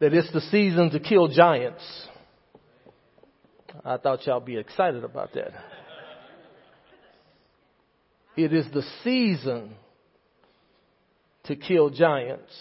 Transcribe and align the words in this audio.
that 0.00 0.14
it's 0.14 0.32
the 0.32 0.40
season 0.40 0.90
to 0.90 1.00
kill 1.00 1.28
giants. 1.28 1.82
I 3.84 3.96
thought 3.96 4.26
y'all 4.26 4.40
be 4.40 4.56
excited 4.56 5.04
about 5.04 5.32
that. 5.34 5.52
It 8.36 8.52
is 8.52 8.66
the 8.72 8.82
season 9.02 9.74
to 11.44 11.56
kill 11.56 11.90
giants. 11.90 12.52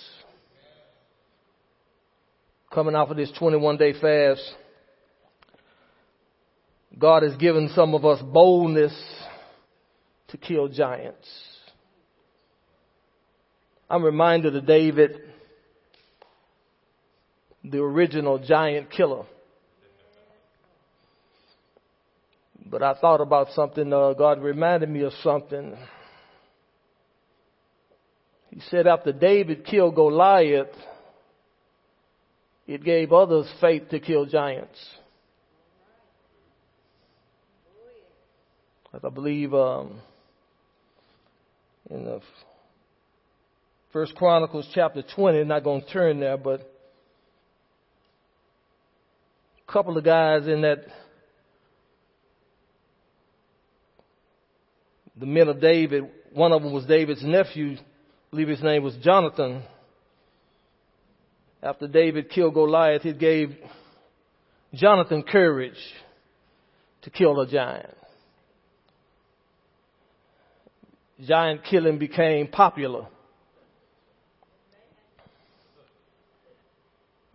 Coming 2.72 2.96
off 2.96 3.10
of 3.10 3.18
this 3.18 3.32
21 3.38 3.78
day 3.78 3.94
fast, 3.94 4.42
God 6.98 7.24
has 7.24 7.36
given 7.36 7.70
some 7.76 7.94
of 7.94 8.06
us 8.06 8.22
boldness 8.22 8.94
to 10.30 10.38
kill 10.38 10.68
giants. 10.68 11.28
I'm 13.90 14.04
reminded 14.04 14.56
of 14.56 14.66
David, 14.66 15.22
the 17.72 17.80
original 17.80 18.40
giant 18.40 18.90
killer. 18.92 19.26
But 22.70 22.84
I 22.84 22.96
thought 22.96 23.22
about 23.22 23.50
something, 23.54 23.92
uh, 23.94 24.14
God 24.14 24.42
reminded 24.42 24.90
me 24.90 25.02
of 25.04 25.14
something. 25.24 25.78
He 28.50 28.60
said 28.70 28.88
after 28.88 29.14
David 29.14 29.66
killed 29.66 29.96
Goliath, 29.96 30.68
it 32.66 32.84
gave 32.84 33.14
others 33.14 33.48
faith 33.62 33.90
to 33.90 34.00
kill 34.00 34.26
giants. 34.26 34.78
I 38.94 39.10
believe 39.10 39.54
um, 39.54 40.02
in 41.90 42.04
the 42.04 42.20
First 43.94 44.16
Chronicles 44.16 44.68
chapter 44.74 45.04
20, 45.16 45.44
not 45.44 45.64
going 45.64 45.82
to 45.82 45.88
turn 45.90 46.20
there, 46.20 46.38
but 46.38 46.70
couple 49.68 49.98
of 49.98 50.04
guys 50.04 50.48
in 50.48 50.62
that 50.62 50.86
the 55.20 55.26
men 55.26 55.50
of 55.50 55.60
David, 55.60 56.10
one 56.34 56.52
of 56.52 56.62
them 56.62 56.72
was 56.72 56.86
David's 56.86 57.24
nephew, 57.24 57.74
I 57.74 57.80
believe 58.32 58.48
his 58.48 58.64
name 58.64 58.84
was 58.84 58.96
Jonathan. 59.02 59.64
After 61.62 61.88
David 61.88 62.30
killed 62.30 62.54
Goliath, 62.54 63.06
it 63.06 63.20
gave 63.20 63.58
Jonathan 64.74 65.24
courage 65.24 65.74
to 67.02 67.10
kill 67.10 67.40
a 67.42 67.48
giant. 67.48 67.94
Giant 71.26 71.64
killing 71.64 71.98
became 71.98 72.48
popular. 72.48 73.08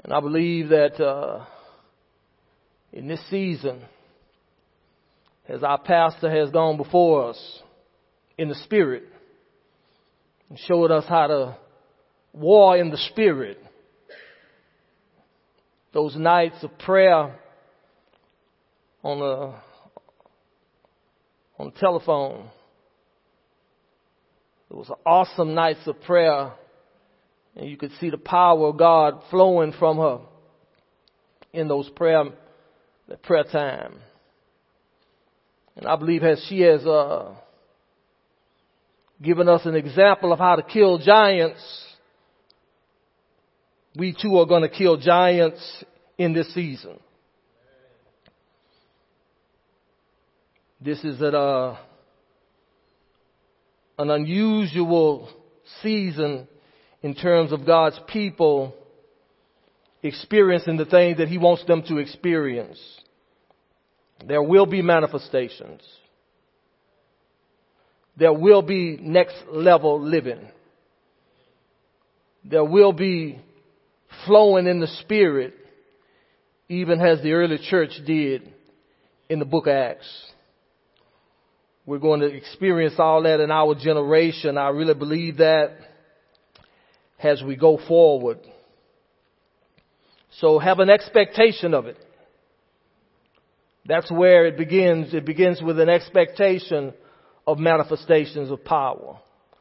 And 0.04 0.12
I 0.12 0.20
believe 0.20 0.68
that 0.68 1.00
uh, 1.00 1.44
in 2.92 3.08
this 3.08 3.22
season, 3.30 3.82
as 5.48 5.62
our 5.62 5.78
pastor 5.78 6.30
has 6.30 6.50
gone 6.50 6.76
before 6.76 7.30
us, 7.30 7.62
in 8.38 8.48
the 8.48 8.54
spirit 8.56 9.04
and 10.48 10.58
showed 10.58 10.90
us 10.90 11.04
how 11.08 11.26
to 11.26 11.56
war 12.32 12.76
in 12.76 12.90
the 12.90 12.96
spirit. 13.10 13.58
Those 15.92 16.16
nights 16.16 16.56
of 16.62 16.76
prayer 16.78 17.38
on 19.02 19.18
the 19.18 19.54
on 21.58 21.72
the 21.72 21.78
telephone. 21.78 22.48
It 24.70 24.76
was 24.76 24.90
awesome 25.04 25.54
nights 25.54 25.86
of 25.86 26.00
prayer 26.02 26.52
and 27.54 27.68
you 27.68 27.76
could 27.76 27.92
see 28.00 28.08
the 28.08 28.18
power 28.18 28.68
of 28.68 28.78
God 28.78 29.22
flowing 29.30 29.72
from 29.78 29.98
her 29.98 30.20
in 31.52 31.68
those 31.68 31.88
prayer 31.90 32.24
prayer 33.22 33.44
time. 33.44 33.94
And 35.76 35.86
I 35.86 35.96
believe 35.96 36.22
as 36.22 36.44
she 36.48 36.60
has 36.60 36.84
uh, 36.84 37.34
given 39.22 39.48
us 39.48 39.64
an 39.64 39.74
example 39.74 40.32
of 40.32 40.38
how 40.38 40.56
to 40.56 40.62
kill 40.62 40.98
giants. 40.98 41.60
We 43.96 44.16
too 44.20 44.36
are 44.38 44.46
going 44.46 44.62
to 44.62 44.68
kill 44.68 44.96
giants 44.96 45.84
in 46.18 46.32
this 46.32 46.52
season. 46.54 46.98
This 50.80 51.02
is 51.04 51.22
at 51.22 51.34
a, 51.34 51.78
an 53.98 54.10
unusual 54.10 55.28
season 55.82 56.48
in 57.02 57.14
terms 57.14 57.52
of 57.52 57.64
God's 57.64 58.00
people 58.08 58.74
experiencing 60.02 60.76
the 60.76 60.84
things 60.84 61.18
that 61.18 61.28
He 61.28 61.38
wants 61.38 61.64
them 61.64 61.82
to 61.88 61.98
experience. 61.98 62.80
There 64.26 64.42
will 64.42 64.66
be 64.66 64.82
manifestations 64.82 65.82
there 68.16 68.32
will 68.32 68.62
be 68.62 68.98
next 69.00 69.36
level 69.50 70.00
living. 70.00 70.48
There 72.44 72.64
will 72.64 72.92
be 72.92 73.38
flowing 74.26 74.66
in 74.66 74.80
the 74.80 74.86
Spirit, 74.86 75.54
even 76.68 77.00
as 77.00 77.22
the 77.22 77.32
early 77.32 77.58
church 77.58 77.92
did 78.04 78.52
in 79.28 79.38
the 79.38 79.44
book 79.44 79.66
of 79.66 79.72
Acts. 79.72 80.32
We're 81.86 81.98
going 81.98 82.20
to 82.20 82.26
experience 82.26 82.94
all 82.98 83.22
that 83.22 83.40
in 83.40 83.50
our 83.50 83.74
generation. 83.74 84.58
I 84.58 84.68
really 84.68 84.94
believe 84.94 85.38
that 85.38 85.70
as 87.20 87.42
we 87.42 87.56
go 87.56 87.78
forward. 87.88 88.38
So 90.38 90.58
have 90.58 90.78
an 90.78 90.90
expectation 90.90 91.74
of 91.74 91.86
it. 91.86 91.98
That's 93.84 94.10
where 94.10 94.46
it 94.46 94.56
begins. 94.56 95.12
It 95.12 95.24
begins 95.24 95.60
with 95.60 95.78
an 95.80 95.88
expectation 95.88 96.94
of 97.46 97.58
manifestations 97.58 98.50
of 98.50 98.64
power, 98.64 99.18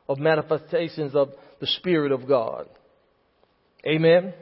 of 0.08 0.20
manifestations 0.20 1.16
of 1.16 1.32
the 1.60 1.68
Spirit 1.68 2.12
of 2.12 2.28
God. 2.28 2.68
Amen. 3.86 4.34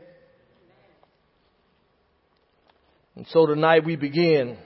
And 3.16 3.26
so 3.28 3.46
tonight 3.46 3.86
we 3.86 3.96
begin, 3.96 4.58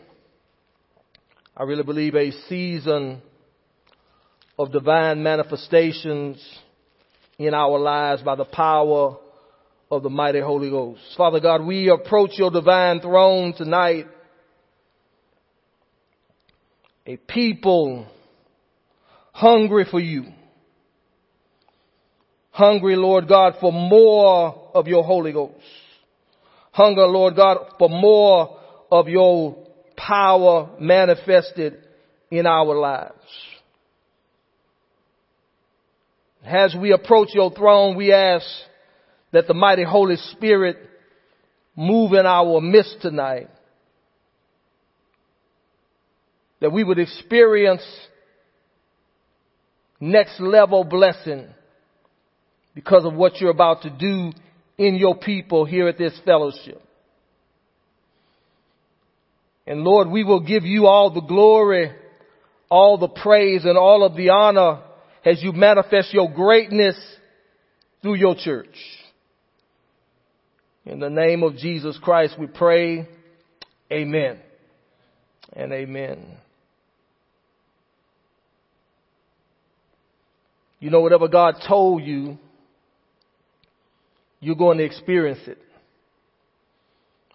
I 1.56 1.64
really 1.64 1.84
believe, 1.84 2.16
a 2.16 2.32
season 2.50 3.22
of 4.58 4.72
divine 4.72 5.24
manifestations 5.24 6.44
in 7.38 7.54
our 7.54 7.80
lives 7.80 8.22
by 8.22 8.36
the 8.36 8.46
power 8.46 9.18
of 9.96 10.04
the 10.04 10.10
mighty 10.10 10.40
Holy 10.40 10.70
Ghost. 10.70 11.02
Father 11.16 11.40
God, 11.40 11.64
we 11.64 11.90
approach 11.90 12.32
your 12.34 12.52
divine 12.52 13.00
throne 13.00 13.54
tonight. 13.56 14.08
A 17.06 17.18
people 17.18 18.08
hungry 19.32 19.86
for 19.90 20.00
you. 20.00 20.26
Hungry, 22.52 22.96
Lord 22.96 23.28
God, 23.28 23.56
for 23.60 23.72
more 23.72 24.72
of 24.74 24.88
your 24.88 25.04
Holy 25.04 25.32
Ghost. 25.32 25.56
Hunger, 26.72 27.06
Lord 27.06 27.36
God, 27.36 27.58
for 27.78 27.90
more 27.90 28.60
of 28.92 29.08
your 29.08 29.58
power 29.96 30.70
manifested 30.80 31.78
in 32.32 32.48
our 32.48 32.76
lives. 32.76 33.14
As 36.46 36.76
we 36.80 36.92
approach 36.92 37.30
your 37.34 37.52
throne, 37.52 37.96
we 37.96 38.12
ask 38.12 38.46
that 39.34 39.48
the 39.48 39.54
mighty 39.54 39.84
Holy 39.84 40.16
Spirit 40.32 40.78
move 41.76 42.14
in 42.14 42.26
our 42.26 42.62
midst 42.62 43.02
tonight. 43.02 43.50
That 46.62 46.72
we 46.72 46.84
would 46.84 47.00
experience 47.00 47.82
next 50.00 50.40
level 50.40 50.84
blessing 50.84 51.48
because 52.76 53.06
of 53.06 53.14
what 53.16 53.42
you're 53.42 53.52
about 53.52 53.82
to 53.82 53.90
do 53.90 54.32
in 54.78 54.96
your 54.96 55.18
people 55.18 55.66
here 55.66 55.88
at 55.88 55.98
this 55.98 56.18
fellowship. 56.24 56.82
And 59.66 59.82
Lord, 59.82 60.10
we 60.10 60.24
will 60.24 60.42
give 60.42 60.64
you 60.64 60.86
all 60.86 61.12
the 61.12 61.22
glory, 61.22 61.92
all 62.70 62.98
the 62.98 63.08
praise 63.08 63.66
and 63.66 63.78
all 63.78 64.04
of 64.04 64.16
the 64.16 64.30
honor 64.30 64.82
as 65.26 65.42
you 65.42 65.54
manifest 65.54 66.14
your 66.14 66.32
greatness 66.32 66.96
through 68.02 68.16
your 68.16 68.36
church. 68.36 68.76
In 70.86 71.00
the 71.00 71.10
name 71.10 71.44
of 71.44 71.56
Jesus 71.56 71.98
Christ 72.02 72.36
we 72.38 72.48
pray. 72.48 73.08
Amen 73.92 74.40
and 75.54 75.72
amen. 75.72 76.26
You 80.80 80.90
know, 80.90 81.00
whatever 81.00 81.30
God 81.30 81.56
told 81.66 82.04
you, 82.04 82.38
you're 84.42 84.56
going 84.56 84.78
to 84.80 84.84
experience 84.84 85.40
it. 85.48 85.58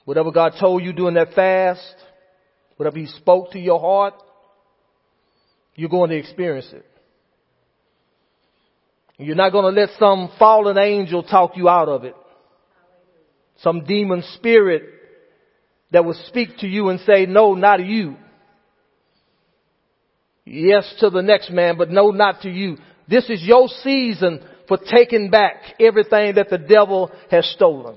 Whatever 0.04 0.30
God 0.30 0.52
told 0.60 0.82
you 0.82 0.92
during 0.92 1.14
that 1.14 1.32
fast, 1.34 1.94
whatever 2.76 2.98
He 2.98 3.06
spoke 3.06 3.52
to 3.52 3.58
your 3.58 3.80
heart, 3.80 4.14
you're 5.74 5.88
going 5.88 6.10
to 6.10 6.16
experience 6.16 6.68
it. 6.72 6.84
You're 9.16 9.36
not 9.36 9.52
going 9.52 9.74
to 9.74 9.80
let 9.80 9.90
some 9.98 10.30
fallen 10.38 10.76
angel 10.76 11.22
talk 11.22 11.56
you 11.56 11.68
out 11.68 11.88
of 11.88 12.04
it. 12.04 12.14
Some 13.58 13.84
demon 13.84 14.22
spirit 14.34 14.82
that 15.90 16.04
will 16.04 16.18
speak 16.26 16.58
to 16.58 16.66
you 16.66 16.88
and 16.88 17.00
say, 17.00 17.26
no, 17.26 17.54
not 17.54 17.84
you. 17.84 18.16
Yes 20.44 20.94
to 21.00 21.10
the 21.10 21.22
next 21.22 21.50
man, 21.50 21.76
but 21.76 21.90
no, 21.90 22.10
not 22.10 22.42
to 22.42 22.50
you. 22.50 22.78
This 23.08 23.28
is 23.28 23.42
your 23.42 23.68
season 23.82 24.40
for 24.66 24.78
taking 24.78 25.30
back 25.30 25.56
everything 25.80 26.34
that 26.36 26.48
the 26.50 26.58
devil 26.58 27.10
has 27.30 27.46
stolen. 27.54 27.96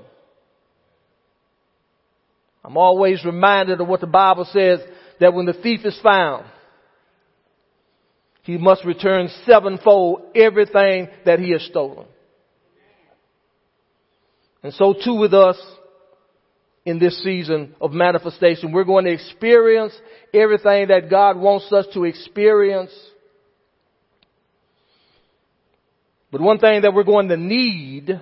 I'm 2.64 2.76
always 2.76 3.24
reminded 3.24 3.80
of 3.80 3.88
what 3.88 4.00
the 4.00 4.06
Bible 4.06 4.46
says 4.52 4.80
that 5.20 5.34
when 5.34 5.46
the 5.46 5.52
thief 5.52 5.80
is 5.84 5.98
found, 6.02 6.46
he 8.42 8.56
must 8.58 8.84
return 8.84 9.28
sevenfold 9.46 10.22
everything 10.34 11.08
that 11.24 11.38
he 11.38 11.52
has 11.52 11.62
stolen. 11.62 12.06
And 14.62 14.72
so 14.74 14.94
too 14.94 15.14
with 15.14 15.34
us 15.34 15.60
in 16.84 16.98
this 16.98 17.22
season 17.22 17.74
of 17.80 17.92
manifestation. 17.92 18.72
We're 18.72 18.84
going 18.84 19.04
to 19.04 19.12
experience 19.12 19.92
everything 20.32 20.88
that 20.88 21.08
God 21.10 21.36
wants 21.38 21.72
us 21.72 21.86
to 21.94 22.04
experience. 22.04 22.92
But 26.30 26.40
one 26.40 26.58
thing 26.58 26.82
that 26.82 26.94
we're 26.94 27.04
going 27.04 27.28
to 27.28 27.36
need 27.36 28.20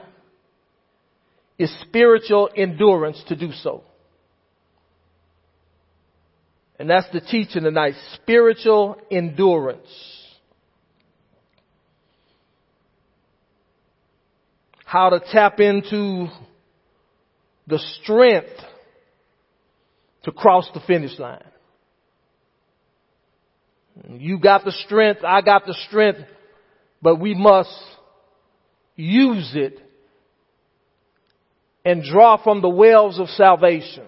is 1.58 1.74
spiritual 1.82 2.50
endurance 2.56 3.22
to 3.28 3.36
do 3.36 3.52
so. 3.52 3.84
And 6.78 6.88
that's 6.88 7.10
the 7.12 7.20
teaching 7.20 7.62
tonight. 7.62 7.94
Spiritual 8.14 8.96
endurance. 9.10 9.86
How 14.90 15.10
to 15.10 15.20
tap 15.20 15.60
into 15.60 16.26
the 17.68 17.78
strength 18.02 18.48
to 20.24 20.32
cross 20.32 20.68
the 20.74 20.80
finish 20.84 21.16
line. 21.16 21.44
You 24.08 24.40
got 24.40 24.64
the 24.64 24.72
strength, 24.72 25.20
I 25.24 25.42
got 25.42 25.64
the 25.64 25.76
strength, 25.86 26.18
but 27.00 27.20
we 27.20 27.34
must 27.34 27.72
use 28.96 29.52
it 29.54 29.78
and 31.84 32.02
draw 32.02 32.42
from 32.42 32.60
the 32.60 32.68
wells 32.68 33.20
of 33.20 33.28
salvation 33.28 34.06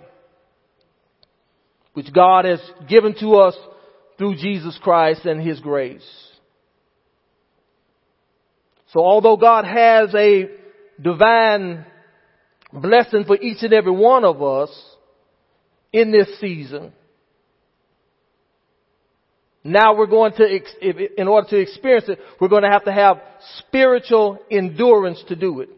which 1.92 2.12
God 2.12 2.44
has 2.44 2.60
given 2.88 3.14
to 3.20 3.36
us 3.36 3.56
through 4.18 4.34
Jesus 4.34 4.76
Christ 4.82 5.26
and 5.26 5.40
His 5.40 5.60
grace. 5.60 6.02
So 8.88 8.98
although 8.98 9.36
God 9.36 9.64
has 9.64 10.12
a 10.16 10.61
divine 11.00 11.84
blessing 12.72 13.24
for 13.24 13.36
each 13.36 13.62
and 13.62 13.72
every 13.72 13.92
one 13.92 14.24
of 14.24 14.42
us 14.42 14.70
in 15.92 16.10
this 16.10 16.40
season, 16.40 16.92
now 19.64 19.96
we're 19.96 20.06
going 20.06 20.32
to, 20.32 21.20
in 21.20 21.28
order 21.28 21.48
to 21.50 21.56
experience 21.58 22.08
it, 22.08 22.18
we're 22.40 22.48
going 22.48 22.64
to 22.64 22.70
have 22.70 22.84
to 22.84 22.92
have 22.92 23.20
spiritual 23.58 24.38
endurance 24.50 25.22
to 25.28 25.36
do 25.36 25.60
it. 25.60 25.68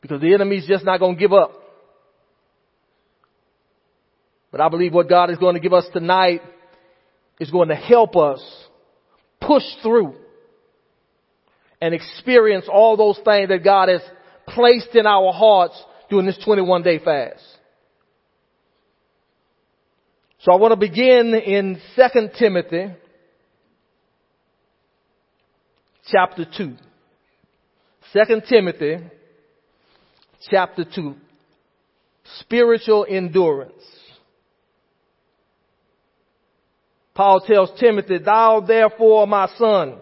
Because 0.00 0.20
the 0.20 0.34
enemy's 0.34 0.66
just 0.66 0.84
not 0.84 0.98
going 0.98 1.14
to 1.14 1.20
give 1.20 1.32
up. 1.32 1.52
But 4.50 4.60
I 4.60 4.68
believe 4.68 4.94
what 4.94 5.08
God 5.08 5.30
is 5.30 5.38
going 5.38 5.54
to 5.54 5.60
give 5.60 5.72
us 5.72 5.86
tonight 5.92 6.40
is 7.38 7.50
going 7.50 7.68
to 7.68 7.76
help 7.76 8.16
us 8.16 8.42
push 9.40 9.62
through 9.82 10.14
and 11.80 11.94
experience 11.94 12.66
all 12.72 12.96
those 12.96 13.18
things 13.24 13.48
that 13.48 13.64
God 13.64 13.88
has 13.88 14.02
placed 14.48 14.94
in 14.94 15.06
our 15.06 15.32
hearts 15.32 15.80
during 16.10 16.26
this 16.26 16.38
21 16.44 16.82
day 16.82 16.98
fast. 16.98 17.42
So 20.40 20.52
I 20.52 20.56
want 20.56 20.72
to 20.72 20.76
begin 20.76 21.34
in 21.34 21.80
2 21.96 22.28
Timothy 22.38 22.90
chapter 26.10 26.44
2. 26.56 26.76
2 28.12 28.40
Timothy 28.48 28.98
chapter 30.50 30.84
2. 30.84 31.14
Spiritual 32.40 33.06
endurance. 33.08 33.72
Paul 37.14 37.40
tells 37.40 37.70
Timothy, 37.80 38.18
thou 38.18 38.60
therefore, 38.60 39.26
my 39.26 39.48
son, 39.58 39.96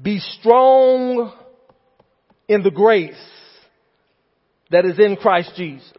be 0.00 0.18
strong 0.18 1.32
in 2.48 2.62
the 2.62 2.70
grace 2.70 3.14
that 4.70 4.84
is 4.84 4.98
in 4.98 5.16
Christ 5.16 5.52
Jesus. 5.56 5.92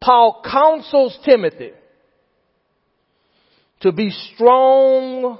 Paul 0.00 0.42
counsels 0.44 1.16
Timothy 1.24 1.72
to 3.80 3.92
be 3.92 4.10
strong 4.34 5.38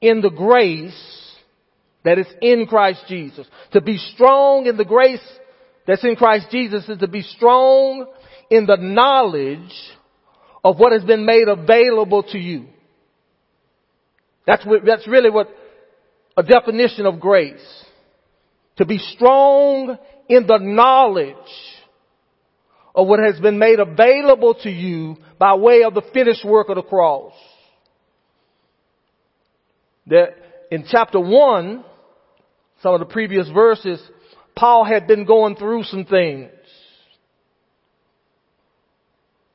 in 0.00 0.20
the 0.20 0.30
grace 0.30 1.36
that 2.04 2.18
is 2.18 2.26
in 2.40 2.66
Christ 2.66 3.04
Jesus. 3.08 3.46
To 3.72 3.80
be 3.80 3.96
strong 4.14 4.66
in 4.66 4.76
the 4.76 4.84
grace 4.84 5.20
that's 5.86 6.04
in 6.04 6.16
Christ 6.16 6.46
Jesus 6.50 6.88
is 6.88 6.98
to 6.98 7.08
be 7.08 7.22
strong 7.22 8.06
in 8.50 8.66
the 8.66 8.76
knowledge 8.76 9.72
of 10.64 10.78
what 10.78 10.92
has 10.92 11.04
been 11.04 11.24
made 11.24 11.48
available 11.48 12.22
to 12.24 12.38
you. 12.38 12.66
That's 14.50 14.66
what, 14.66 14.84
that's 14.84 15.06
really 15.06 15.30
what 15.30 15.48
a 16.36 16.42
definition 16.42 17.06
of 17.06 17.20
grace. 17.20 17.84
To 18.78 18.84
be 18.84 18.98
strong 18.98 19.96
in 20.28 20.44
the 20.48 20.58
knowledge 20.58 21.36
of 22.92 23.06
what 23.06 23.20
has 23.20 23.38
been 23.38 23.60
made 23.60 23.78
available 23.78 24.54
to 24.64 24.68
you 24.68 25.18
by 25.38 25.54
way 25.54 25.84
of 25.84 25.94
the 25.94 26.02
finished 26.12 26.44
work 26.44 26.68
of 26.68 26.74
the 26.74 26.82
cross. 26.82 27.32
That 30.08 30.30
in 30.72 30.84
chapter 30.90 31.20
one, 31.20 31.84
some 32.82 32.94
of 32.94 32.98
the 32.98 33.06
previous 33.06 33.48
verses, 33.50 34.02
Paul 34.56 34.84
had 34.84 35.06
been 35.06 35.26
going 35.26 35.54
through 35.54 35.84
some 35.84 36.06
things. 36.06 36.50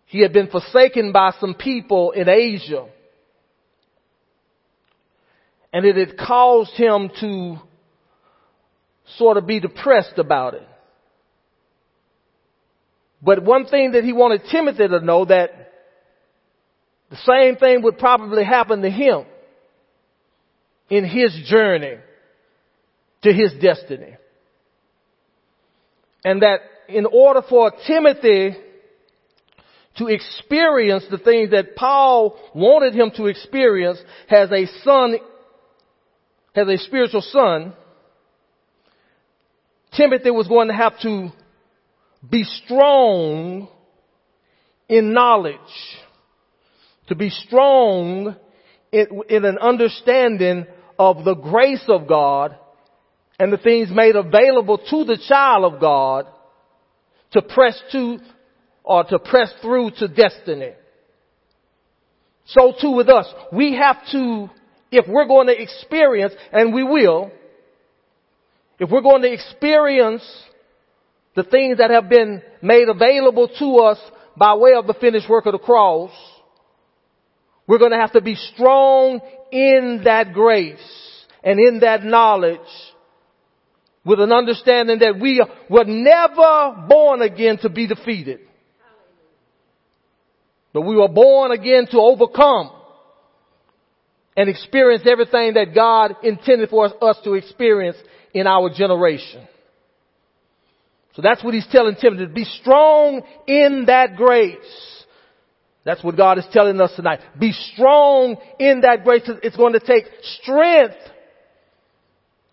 He 0.06 0.22
had 0.22 0.32
been 0.32 0.48
forsaken 0.48 1.12
by 1.12 1.32
some 1.42 1.54
people 1.54 2.12
in 2.12 2.30
Asia. 2.30 2.86
And 5.76 5.86
it 5.86 5.98
had 5.98 6.18
caused 6.18 6.72
him 6.76 7.10
to 7.20 7.58
sort 9.18 9.36
of 9.36 9.46
be 9.46 9.60
depressed 9.60 10.18
about 10.18 10.54
it. 10.54 10.66
But 13.22 13.44
one 13.44 13.66
thing 13.66 13.92
that 13.92 14.06
he 14.06 14.14
wanted 14.14 14.44
Timothy 14.50 14.88
to 14.88 15.02
know 15.02 15.26
that 15.26 15.74
the 17.10 17.18
same 17.18 17.58
thing 17.58 17.82
would 17.82 17.98
probably 17.98 18.46
happen 18.46 18.84
to 18.84 18.90
him 18.90 19.26
in 20.90 21.04
his 21.04 21.38
journey 21.46 21.98
to 23.24 23.34
his 23.34 23.52
destiny 23.62 24.16
and 26.24 26.42
that 26.42 26.60
in 26.88 27.06
order 27.06 27.42
for 27.50 27.74
Timothy 27.86 28.56
to 29.98 30.08
experience 30.08 31.04
the 31.12 31.18
things 31.18 31.52
that 31.52 31.76
Paul 31.76 32.40
wanted 32.54 32.96
him 32.96 33.12
to 33.18 33.26
experience 33.26 34.00
as 34.30 34.50
a 34.54 34.68
son, 34.86 35.18
as 36.56 36.68
a 36.68 36.78
spiritual 36.78 37.22
son, 37.22 37.74
Timothy 39.96 40.32
was 40.32 40.48
going 40.48 40.68
to 40.68 40.74
have 40.74 41.00
to 41.02 41.30
be 42.30 42.44
strong 42.44 43.68
in 44.90 45.14
knowledge, 45.14 45.58
to 47.08 47.16
be 47.16 47.30
strong 47.30 48.36
in, 48.92 49.08
in, 49.30 49.46
an 49.46 49.58
understanding 49.60 50.66
of 50.98 51.24
the 51.26 51.36
grace 51.36 51.84
of 51.88 52.08
God 52.08 52.58
and 53.40 53.52
the 53.52 53.58
things 53.58 53.90
made 53.92 54.16
available 54.16 54.78
to 54.78 55.04
the 55.04 55.20
child 55.28 55.74
of 55.74 55.82
God 55.82 56.28
to 57.32 57.42
press 57.42 57.80
to 57.92 58.20
or 58.84 59.04
to 59.04 59.20
press 59.20 59.52
through 59.62 59.92
to 59.98 60.08
destiny. 60.08 60.72
So 62.48 62.74
too 62.80 62.92
with 62.92 63.10
us. 63.10 63.26
We 63.52 63.76
have 63.76 63.98
to, 64.12 64.50
if 64.96 65.08
we're 65.08 65.28
going 65.28 65.48
to 65.48 65.62
experience, 65.62 66.34
and 66.52 66.74
we 66.74 66.84
will, 66.84 67.32
if 68.80 68.90
we're 68.90 69.02
going 69.02 69.22
to 69.22 69.32
experience 69.32 70.24
the 71.36 71.44
things 71.44 71.78
that 71.78 71.92
have 71.92 72.10
been 72.10 72.42
made 72.62 72.88
available 72.90 73.48
to 73.60 73.78
us 73.80 74.00
by 74.38 74.56
way 74.56 74.74
of 74.74 74.88
the 74.88 74.94
finished 74.94 75.30
work 75.30 75.46
of 75.46 75.54
the 75.54 75.60
cross, 75.60 76.12
we're 77.68 77.80
going 77.80 77.92
to 77.92 77.98
have 77.98 78.14
to 78.14 78.22
be 78.22 78.36
strong 78.36 79.20
in 79.52 80.02
that 80.04 80.34
grace 80.34 81.26
and 81.44 81.60
in 81.60 81.80
that 81.80 82.04
knowledge 82.04 82.60
with 84.06 84.20
an 84.20 84.32
understanding 84.32 85.00
that 85.00 85.20
we 85.20 85.44
were 85.70 85.84
never 85.84 86.86
born 86.88 87.22
again 87.22 87.58
to 87.58 87.70
be 87.70 87.88
defeated. 87.88 88.40
But 90.74 90.82
we 90.82 90.96
were 90.96 91.08
born 91.08 91.52
again 91.52 91.88
to 91.88 92.00
overcome. 92.00 92.72
And 94.36 94.50
experience 94.50 95.04
everything 95.06 95.54
that 95.54 95.74
God 95.74 96.16
intended 96.24 96.70
for 96.70 96.86
us 97.04 97.18
to 97.24 97.34
experience 97.34 97.98
in 98.34 98.48
our 98.48 98.70
generation. 98.70 99.48
So 101.16 101.22
that's 101.22 101.44
what 101.44 101.54
he's 101.54 101.68
telling 101.72 101.96
Timothy, 101.96 102.26
to 102.26 102.34
be 102.34 102.44
strong 102.44 103.22
in 103.48 103.86
that 103.88 104.18
grace. 104.18 105.06
That's 105.86 106.04
what 106.04 106.18
God 106.18 106.38
is 106.40 106.46
telling 106.52 106.82
us 106.82 106.92
tonight. 106.96 107.22
Be 107.40 107.52
strong 107.52 108.36
in 108.60 108.82
that 108.82 109.04
grace. 109.04 109.22
It's 109.44 109.56
going 109.56 109.74
to 109.74 109.80
take 109.80 110.06
strength 110.42 110.96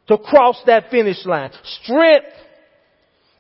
to 0.07 0.19
cross 0.19 0.61
that 0.67 0.91
finish 0.91 1.25
line. 1.27 1.51
Strength 1.83 2.27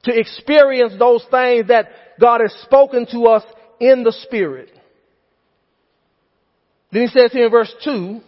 to 0.04 0.18
experience 0.18 0.94
those 0.98 1.22
things 1.30 1.68
that 1.68 1.88
God 2.18 2.40
has 2.40 2.52
spoken 2.62 3.06
to 3.12 3.26
us 3.26 3.44
in 3.78 4.02
the 4.02 4.12
Spirit. 4.12 4.70
Then 6.90 7.02
he 7.02 7.08
says 7.08 7.32
here 7.32 7.46
in 7.46 7.50
verse 7.50 7.72
2, 7.84 8.20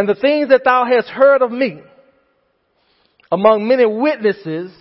and 0.00 0.08
the 0.08 0.14
things 0.14 0.48
that 0.48 0.64
thou 0.64 0.86
hast 0.86 1.08
heard 1.08 1.42
of 1.42 1.52
me 1.52 1.78
among 3.30 3.68
many 3.68 3.84
witnesses, 3.84 4.72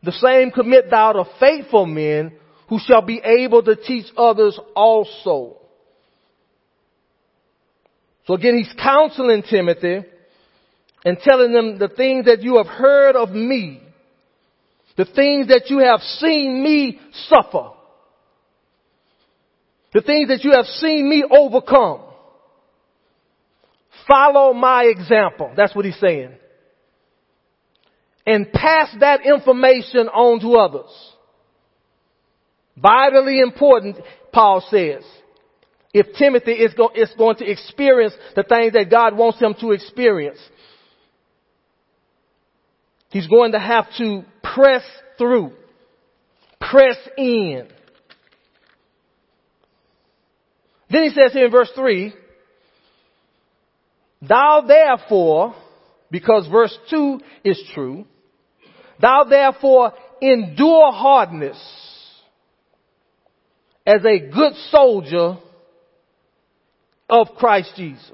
the 0.00 0.12
same 0.12 0.52
commit 0.52 0.88
thou 0.88 1.14
to 1.14 1.24
faithful 1.40 1.84
men 1.84 2.34
who 2.68 2.78
shall 2.78 3.02
be 3.02 3.18
able 3.18 3.64
to 3.64 3.74
teach 3.74 4.06
others 4.16 4.56
also. 4.76 5.56
So 8.28 8.34
again, 8.34 8.58
he's 8.58 8.72
counseling 8.80 9.42
Timothy 9.42 10.04
and 11.04 11.18
telling 11.18 11.52
them 11.52 11.76
the 11.80 11.88
things 11.88 12.26
that 12.26 12.44
you 12.44 12.58
have 12.58 12.68
heard 12.68 13.16
of 13.16 13.30
me, 13.30 13.82
the 14.96 15.04
things 15.04 15.48
that 15.48 15.64
you 15.66 15.78
have 15.78 15.98
seen 15.98 16.62
me 16.62 17.00
suffer, 17.26 17.70
the 19.92 20.00
things 20.00 20.28
that 20.28 20.44
you 20.44 20.52
have 20.52 20.66
seen 20.66 21.10
me 21.10 21.24
overcome. 21.28 22.13
Follow 24.08 24.52
my 24.52 24.84
example. 24.84 25.52
That's 25.56 25.74
what 25.74 25.84
he's 25.84 25.98
saying. 25.98 26.32
And 28.26 28.52
pass 28.52 28.94
that 29.00 29.26
information 29.26 30.08
on 30.08 30.40
to 30.40 30.56
others. 30.56 30.90
Vitally 32.76 33.40
important, 33.40 33.98
Paul 34.32 34.62
says. 34.70 35.04
If 35.92 36.16
Timothy 36.18 36.52
is, 36.52 36.74
go, 36.74 36.90
is 36.94 37.12
going 37.16 37.36
to 37.36 37.48
experience 37.48 38.14
the 38.34 38.42
things 38.42 38.72
that 38.72 38.90
God 38.90 39.16
wants 39.16 39.40
him 39.40 39.54
to 39.60 39.70
experience, 39.70 40.38
he's 43.10 43.28
going 43.28 43.52
to 43.52 43.60
have 43.60 43.86
to 43.98 44.24
press 44.42 44.82
through, 45.18 45.52
press 46.60 46.96
in. 47.16 47.68
Then 50.90 51.04
he 51.04 51.10
says 51.10 51.32
here 51.32 51.46
in 51.46 51.52
verse 51.52 51.70
3, 51.76 52.12
Thou 54.28 54.64
therefore, 54.66 55.54
because 56.10 56.46
verse 56.48 56.76
2 56.90 57.20
is 57.44 57.62
true, 57.74 58.06
thou 59.00 59.24
therefore 59.24 59.92
endure 60.20 60.92
hardness 60.92 61.58
as 63.86 64.00
a 64.04 64.30
good 64.30 64.54
soldier 64.70 65.38
of 67.08 67.28
Christ 67.36 67.72
Jesus. 67.76 68.10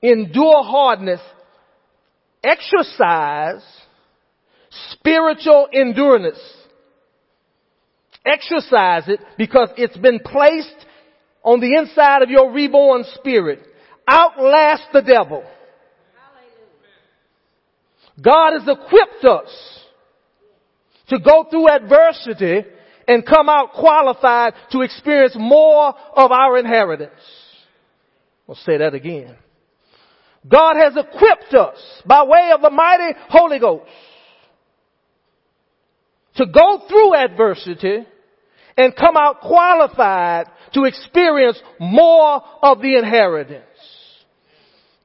Endure 0.00 0.62
hardness, 0.62 1.20
exercise 2.42 3.62
spiritual 4.90 5.68
endurance. 5.72 6.40
Exercise 8.24 9.08
it 9.08 9.20
because 9.36 9.70
it's 9.76 9.96
been 9.96 10.20
placed 10.20 10.86
on 11.42 11.60
the 11.60 11.74
inside 11.76 12.22
of 12.22 12.30
your 12.30 12.52
reborn 12.52 13.04
spirit. 13.14 13.60
Outlast 14.08 14.84
the 14.92 15.02
devil. 15.02 15.44
God 18.20 18.52
has 18.58 18.62
equipped 18.62 19.24
us 19.24 19.84
to 21.08 21.18
go 21.20 21.46
through 21.50 21.68
adversity 21.68 22.64
and 23.06 23.24
come 23.24 23.48
out 23.48 23.72
qualified 23.72 24.54
to 24.72 24.80
experience 24.80 25.34
more 25.38 25.94
of 26.14 26.32
our 26.32 26.58
inheritance. 26.58 27.20
I'll 28.48 28.54
say 28.54 28.78
that 28.78 28.94
again. 28.94 29.36
God 30.46 30.76
has 30.76 30.96
equipped 30.96 31.54
us 31.54 31.78
by 32.06 32.24
way 32.24 32.50
of 32.54 32.62
the 32.62 32.70
mighty 32.70 33.14
Holy 33.28 33.58
Ghost 33.58 33.90
to 36.36 36.46
go 36.46 36.82
through 36.88 37.14
adversity 37.14 38.06
and 38.76 38.96
come 38.96 39.16
out 39.16 39.40
qualified 39.40 40.46
to 40.72 40.84
experience 40.84 41.60
more 41.80 42.42
of 42.62 42.80
the 42.80 42.96
inheritance. 42.96 43.64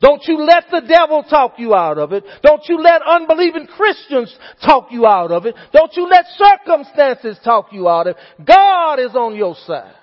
Don't 0.03 0.21
you 0.27 0.43
let 0.43 0.65
the 0.69 0.81
devil 0.85 1.23
talk 1.23 1.53
you 1.57 1.73
out 1.73 1.97
of 1.97 2.11
it. 2.11 2.25
Don't 2.41 2.61
you 2.67 2.77
let 2.81 3.01
unbelieving 3.07 3.67
Christians 3.67 4.35
talk 4.61 4.91
you 4.91 5.05
out 5.05 5.31
of 5.31 5.45
it. 5.45 5.55
Don't 5.71 5.93
you 5.95 6.09
let 6.09 6.25
circumstances 6.37 7.39
talk 7.41 7.67
you 7.71 7.87
out 7.87 8.07
of 8.07 8.17
it. 8.17 8.45
God 8.45 8.99
is 8.99 9.15
on 9.15 9.33
your 9.33 9.55
side. 9.65 9.95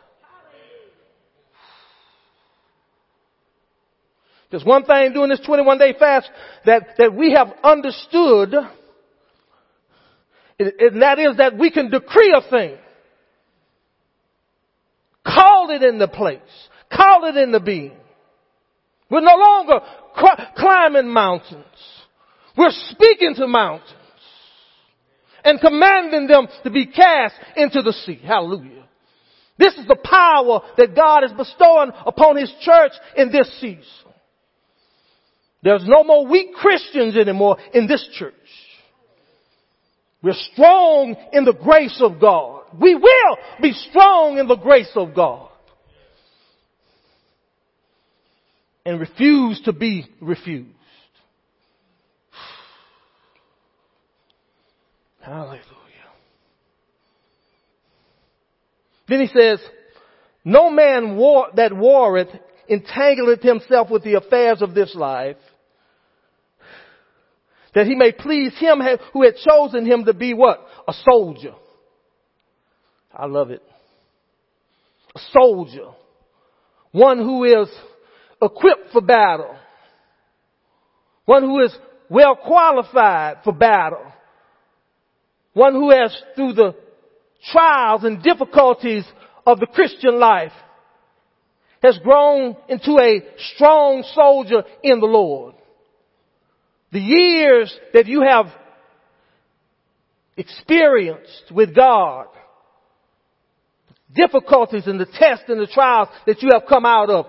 There's 4.50 4.64
one 4.64 4.86
thing 4.86 5.12
during 5.12 5.28
this 5.28 5.40
21 5.44 5.76
day 5.76 5.94
fast 5.98 6.30
that, 6.64 6.94
that 6.96 7.14
we 7.14 7.32
have 7.32 7.52
understood, 7.62 8.54
and 10.58 11.02
that 11.02 11.18
is 11.18 11.36
that 11.36 11.58
we 11.58 11.70
can 11.70 11.90
decree 11.90 12.34
a 12.34 12.50
thing. 12.50 12.78
Call 15.26 15.68
it 15.70 15.82
in 15.82 15.98
the 15.98 16.08
place. 16.08 16.40
Call 16.90 17.26
it 17.26 17.36
in 17.36 17.52
the 17.52 17.60
being. 17.60 17.99
We're 19.10 19.20
no 19.20 19.36
longer 19.36 19.80
climbing 20.56 21.12
mountains. 21.12 21.64
We're 22.56 22.70
speaking 22.90 23.34
to 23.36 23.46
mountains 23.46 23.90
and 25.44 25.60
commanding 25.60 26.26
them 26.26 26.46
to 26.64 26.70
be 26.70 26.86
cast 26.86 27.34
into 27.56 27.82
the 27.82 27.92
sea. 27.92 28.20
Hallelujah. 28.24 28.86
This 29.58 29.74
is 29.74 29.86
the 29.86 29.96
power 29.96 30.62
that 30.76 30.94
God 30.94 31.24
is 31.24 31.32
bestowing 31.32 31.90
upon 32.06 32.36
His 32.36 32.52
church 32.60 32.92
in 33.16 33.30
this 33.30 33.50
season. 33.60 33.84
There's 35.62 35.84
no 35.86 36.04
more 36.04 36.26
weak 36.26 36.54
Christians 36.54 37.16
anymore 37.16 37.58
in 37.74 37.86
this 37.86 38.06
church. 38.14 38.34
We're 40.22 40.32
strong 40.52 41.16
in 41.32 41.44
the 41.44 41.52
grace 41.52 42.00
of 42.02 42.20
God. 42.20 42.64
We 42.80 42.94
will 42.94 43.36
be 43.60 43.72
strong 43.72 44.38
in 44.38 44.48
the 44.48 44.56
grace 44.56 44.90
of 44.94 45.14
God. 45.14 45.49
And 48.84 49.00
refuse 49.00 49.60
to 49.62 49.72
be 49.72 50.06
refused. 50.20 50.68
Hallelujah. 55.20 55.60
Then 59.08 59.20
he 59.20 59.26
says, 59.26 59.60
no 60.44 60.70
man 60.70 61.16
war, 61.16 61.48
that 61.54 61.76
warreth 61.76 62.28
entangleth 62.70 63.42
himself 63.42 63.90
with 63.90 64.04
the 64.04 64.14
affairs 64.14 64.62
of 64.62 64.74
this 64.74 64.94
life, 64.94 65.36
that 67.74 67.86
he 67.86 67.94
may 67.94 68.12
please 68.12 68.56
him 68.58 68.80
who 69.12 69.24
had 69.24 69.36
chosen 69.36 69.86
him 69.86 70.04
to 70.04 70.14
be 70.14 70.34
what? 70.34 70.60
A 70.88 70.92
soldier. 71.08 71.54
I 73.12 73.26
love 73.26 73.50
it. 73.50 73.62
A 75.14 75.20
soldier. 75.32 75.88
One 76.92 77.18
who 77.18 77.44
is 77.44 77.68
equipped 78.42 78.92
for 78.92 79.00
battle. 79.00 79.56
One 81.24 81.42
who 81.42 81.60
is 81.60 81.76
well 82.08 82.36
qualified 82.36 83.38
for 83.44 83.52
battle. 83.52 84.04
One 85.52 85.74
who 85.74 85.90
has, 85.90 86.16
through 86.34 86.54
the 86.54 86.74
trials 87.52 88.04
and 88.04 88.22
difficulties 88.22 89.04
of 89.46 89.60
the 89.60 89.66
Christian 89.66 90.18
life, 90.18 90.52
has 91.82 91.98
grown 92.02 92.56
into 92.68 92.98
a 93.00 93.22
strong 93.54 94.04
soldier 94.14 94.64
in 94.82 95.00
the 95.00 95.06
Lord. 95.06 95.54
The 96.92 97.00
years 97.00 97.74
that 97.94 98.06
you 98.06 98.22
have 98.28 98.46
experienced 100.36 101.52
with 101.52 101.74
God, 101.74 102.26
difficulties 104.14 104.86
and 104.86 104.98
the 104.98 105.06
tests 105.06 105.44
and 105.48 105.60
the 105.60 105.70
trials 105.72 106.08
that 106.26 106.42
you 106.42 106.50
have 106.52 106.68
come 106.68 106.84
out 106.84 107.10
of, 107.10 107.26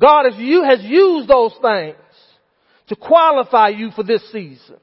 God 0.00 0.24
has, 0.24 0.34
has 0.34 0.84
used 0.84 1.28
those 1.28 1.52
things 1.62 1.96
to 2.88 2.96
qualify 2.96 3.68
you 3.68 3.90
for 3.90 4.02
this 4.02 4.22
season. 4.30 4.76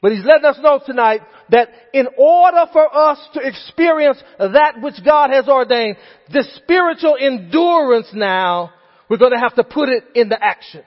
But 0.00 0.12
He's 0.12 0.24
letting 0.24 0.46
us 0.46 0.58
know 0.62 0.80
tonight 0.84 1.20
that 1.50 1.68
in 1.92 2.06
order 2.16 2.64
for 2.72 2.94
us 2.94 3.18
to 3.34 3.40
experience 3.40 4.22
that 4.38 4.80
which 4.80 4.94
God 5.04 5.30
has 5.30 5.46
ordained, 5.46 5.96
the 6.32 6.44
spiritual 6.56 7.16
endurance 7.20 8.08
now, 8.14 8.72
we're 9.08 9.18
going 9.18 9.32
to 9.32 9.38
have 9.38 9.56
to 9.56 9.64
put 9.64 9.88
it 9.88 10.04
into 10.14 10.42
action. 10.42 10.82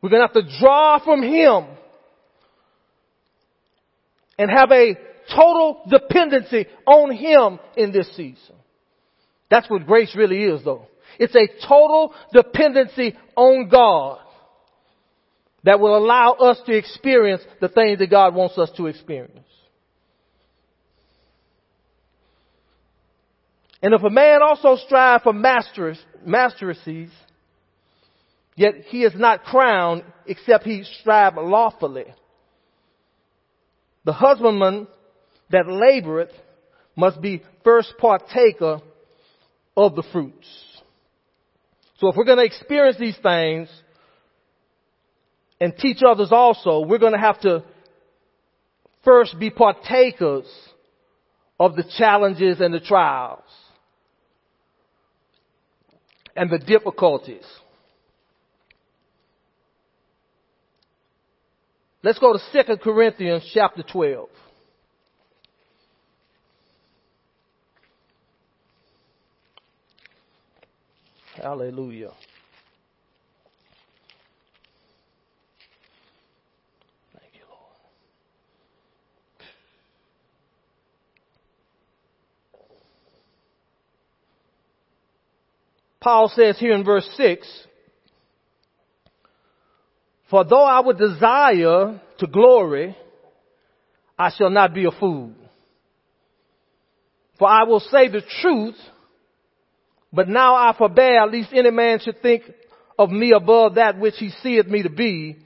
We're 0.00 0.08
going 0.10 0.26
to 0.26 0.32
have 0.32 0.46
to 0.46 0.58
draw 0.58 0.98
from 1.04 1.22
Him 1.22 1.66
and 4.38 4.50
have 4.50 4.70
a 4.70 4.94
total 5.34 5.82
dependency 5.90 6.66
on 6.86 7.12
Him 7.14 7.58
in 7.76 7.92
this 7.92 8.08
season. 8.16 8.56
That's 9.50 9.68
what 9.68 9.86
grace 9.86 10.14
really 10.16 10.44
is 10.44 10.64
though. 10.64 10.86
It's 11.18 11.34
a 11.34 11.48
total 11.66 12.14
dependency 12.32 13.16
on 13.36 13.68
God 13.68 14.20
that 15.64 15.80
will 15.80 15.96
allow 15.96 16.32
us 16.32 16.58
to 16.64 16.74
experience 16.74 17.42
the 17.60 17.68
things 17.68 17.98
that 17.98 18.10
God 18.10 18.34
wants 18.34 18.56
us 18.56 18.70
to 18.76 18.86
experience. 18.86 19.46
And 23.82 23.94
if 23.94 24.02
a 24.02 24.10
man 24.10 24.40
also 24.42 24.76
strive 24.76 25.22
for 25.22 25.32
masteresses, 25.32 27.10
yet 28.54 28.74
he 28.86 29.04
is 29.04 29.12
not 29.14 29.44
crowned 29.44 30.04
except 30.26 30.64
he 30.64 30.84
strive 31.00 31.36
lawfully. 31.36 32.04
The 34.04 34.12
husbandman 34.12 34.86
that 35.50 35.66
laboreth 35.66 36.32
must 36.96 37.20
be 37.20 37.42
first 37.64 37.94
partaker 37.98 38.80
of 39.86 39.94
the 39.96 40.02
fruits. 40.12 40.46
So 41.98 42.08
if 42.08 42.16
we're 42.16 42.24
going 42.24 42.38
to 42.38 42.44
experience 42.44 42.96
these 42.98 43.16
things 43.22 43.68
and 45.60 45.74
teach 45.76 45.98
others 46.06 46.32
also, 46.32 46.80
we're 46.80 46.98
going 46.98 47.12
to 47.12 47.18
have 47.18 47.40
to 47.40 47.62
first 49.04 49.38
be 49.38 49.50
partakers 49.50 50.46
of 51.58 51.76
the 51.76 51.84
challenges 51.98 52.60
and 52.60 52.72
the 52.72 52.80
trials 52.80 53.44
and 56.34 56.50
the 56.50 56.58
difficulties. 56.58 57.44
Let's 62.02 62.18
go 62.18 62.32
to 62.32 62.64
2 62.64 62.76
Corinthians 62.78 63.48
chapter 63.52 63.82
12. 63.82 64.30
Hallelujah. 71.40 72.12
Thank 77.18 77.34
you, 77.34 77.40
Lord. 77.48 77.76
Paul 86.00 86.30
says 86.34 86.58
here 86.58 86.72
in 86.72 86.84
verse 86.84 87.08
6, 87.16 87.48
For 90.28 90.44
though 90.44 90.64
I 90.64 90.80
would 90.80 90.98
desire 90.98 92.02
to 92.18 92.26
glory, 92.26 92.94
I 94.18 94.30
shall 94.36 94.50
not 94.50 94.74
be 94.74 94.84
a 94.84 94.90
fool. 94.90 95.32
For 97.38 97.48
I 97.48 97.64
will 97.64 97.80
say 97.80 98.08
the 98.08 98.20
truth, 98.42 98.76
but 100.12 100.28
now 100.28 100.54
I 100.54 100.74
forbear, 100.76 101.26
lest 101.26 101.52
any 101.52 101.70
man 101.70 102.00
should 102.00 102.20
think 102.20 102.42
of 102.98 103.10
me 103.10 103.32
above 103.32 103.76
that 103.76 103.98
which 103.98 104.14
he 104.18 104.30
seeth 104.42 104.66
me 104.66 104.82
to 104.82 104.90
be, 104.90 105.36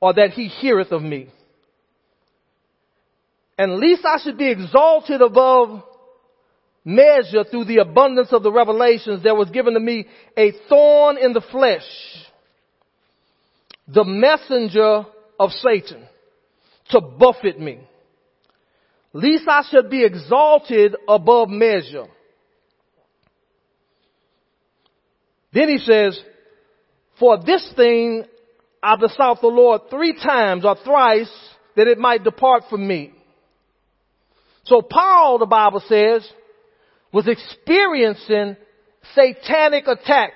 or 0.00 0.12
that 0.14 0.30
he 0.30 0.48
heareth 0.48 0.92
of 0.92 1.02
me. 1.02 1.28
And 3.58 3.78
lest 3.78 4.04
I 4.04 4.18
should 4.22 4.38
be 4.38 4.50
exalted 4.50 5.20
above 5.20 5.82
measure 6.84 7.44
through 7.44 7.66
the 7.66 7.78
abundance 7.78 8.32
of 8.32 8.42
the 8.42 8.52
revelations, 8.52 9.22
there 9.22 9.34
was 9.34 9.50
given 9.50 9.74
to 9.74 9.80
me 9.80 10.06
a 10.36 10.52
thorn 10.68 11.18
in 11.18 11.32
the 11.32 11.42
flesh, 11.50 11.82
the 13.86 14.04
messenger 14.04 15.04
of 15.38 15.50
Satan, 15.50 16.06
to 16.90 17.00
buffet 17.00 17.58
me. 17.58 17.80
Lest 19.12 19.48
I 19.48 19.62
should 19.70 19.90
be 19.90 20.04
exalted 20.04 20.94
above 21.08 21.48
measure. 21.48 22.06
Then 25.52 25.68
he 25.68 25.78
says, 25.78 26.20
for 27.18 27.38
this 27.42 27.72
thing 27.76 28.24
I 28.82 28.96
besought 28.96 29.40
the 29.40 29.48
Lord 29.48 29.82
three 29.90 30.14
times 30.14 30.64
or 30.64 30.76
thrice 30.84 31.30
that 31.76 31.86
it 31.86 31.98
might 31.98 32.24
depart 32.24 32.64
from 32.70 32.86
me. 32.86 33.12
So 34.64 34.82
Paul, 34.82 35.38
the 35.38 35.46
Bible 35.46 35.82
says, 35.86 36.28
was 37.12 37.26
experiencing 37.26 38.56
satanic 39.14 39.86
attack 39.86 40.32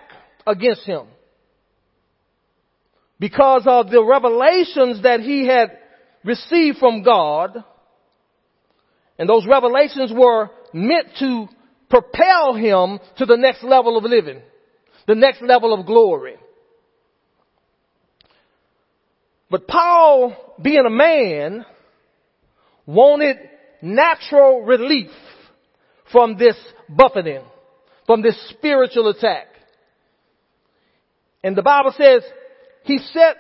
against 0.47 0.85
him 0.85 1.07
because 3.19 3.62
of 3.67 3.91
the 3.91 4.05
revelations 4.05 5.03
that 5.03 5.21
he 5.21 5.47
had 5.47 5.79
received 6.25 6.79
from 6.79 7.03
God. 7.03 7.62
And 9.19 9.29
those 9.29 9.47
revelations 9.47 10.12
were 10.12 10.51
meant 10.73 11.09
to 11.21 11.47
propel 11.88 12.55
him 12.55 12.99
to 13.19 13.27
the 13.27 13.37
next 13.37 13.62
level 13.62 13.97
of 13.97 14.05
living, 14.05 14.43
the 15.07 15.14
next 15.14 15.43
level 15.43 15.73
of 15.75 15.87
glory. 15.87 16.37
But 19.51 19.69
Paul, 19.69 20.35
being 20.61 20.85
a 20.87 20.90
man, 20.90 21.64
wanted 22.87 23.37
natural 23.83 24.62
relief 24.62 25.11
from 26.11 26.37
this 26.38 26.57
buffeting, 26.88 27.43
from 28.07 28.23
this 28.23 28.37
spiritual 28.51 29.09
attack. 29.09 29.47
And 31.43 31.55
the 31.55 31.62
Bible 31.62 31.93
says 31.97 32.23
he 32.85 32.99
said 32.99 33.35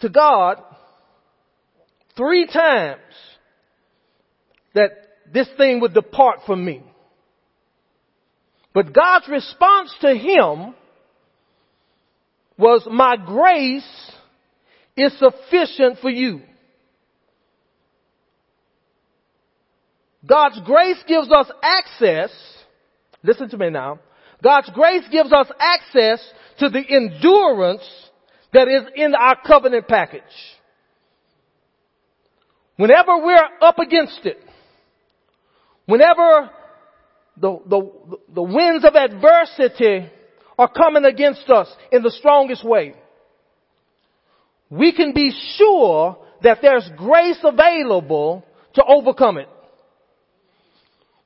to 0.00 0.08
God 0.08 0.62
three 2.16 2.46
times 2.46 3.00
that 4.74 4.90
this 5.32 5.48
thing 5.56 5.80
would 5.80 5.94
depart 5.94 6.40
from 6.46 6.64
me. 6.64 6.82
But 8.78 8.92
God's 8.92 9.26
response 9.26 9.92
to 10.02 10.14
him 10.14 10.72
was, 12.56 12.86
my 12.88 13.16
grace 13.16 14.12
is 14.96 15.12
sufficient 15.18 15.98
for 16.00 16.08
you. 16.08 16.42
God's 20.24 20.60
grace 20.64 21.02
gives 21.08 21.28
us 21.28 21.50
access, 21.60 22.30
listen 23.24 23.48
to 23.48 23.58
me 23.58 23.68
now, 23.68 23.98
God's 24.44 24.70
grace 24.72 25.02
gives 25.10 25.32
us 25.32 25.48
access 25.58 26.24
to 26.60 26.68
the 26.68 26.84
endurance 26.88 27.82
that 28.52 28.68
is 28.68 28.84
in 28.94 29.12
our 29.16 29.38
covenant 29.44 29.88
package. 29.88 30.22
Whenever 32.76 33.24
we're 33.24 33.48
up 33.60 33.80
against 33.80 34.20
it, 34.22 34.38
whenever 35.86 36.50
the, 37.40 37.58
the, 37.66 38.18
the 38.34 38.42
winds 38.42 38.84
of 38.84 38.94
adversity 38.94 40.10
are 40.58 40.68
coming 40.68 41.04
against 41.04 41.48
us 41.48 41.68
in 41.92 42.02
the 42.02 42.10
strongest 42.10 42.64
way, 42.64 42.94
we 44.70 44.92
can 44.92 45.12
be 45.12 45.32
sure 45.56 46.18
that 46.42 46.58
there's 46.62 46.88
grace 46.96 47.38
available 47.42 48.44
to 48.74 48.84
overcome 48.84 49.38
it 49.38 49.48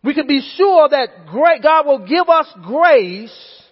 we 0.03 0.15
can 0.15 0.27
be 0.27 0.41
sure 0.57 0.89
that 0.89 1.09
God 1.63 1.87
will 1.87 2.07
give 2.07 2.29
us 2.29 2.47
grace 2.65 3.63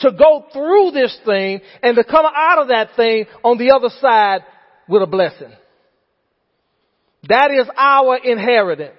to 0.00 0.12
go 0.12 0.46
through 0.52 0.90
this 0.90 1.16
thing 1.24 1.60
and 1.82 1.96
to 1.96 2.04
come 2.04 2.26
out 2.26 2.60
of 2.60 2.68
that 2.68 2.96
thing 2.96 3.26
on 3.44 3.56
the 3.56 3.70
other 3.70 3.88
side 4.00 4.40
with 4.88 5.02
a 5.02 5.06
blessing. 5.06 5.52
That 7.28 7.50
is 7.50 7.68
our 7.76 8.16
inheritance. 8.16 8.96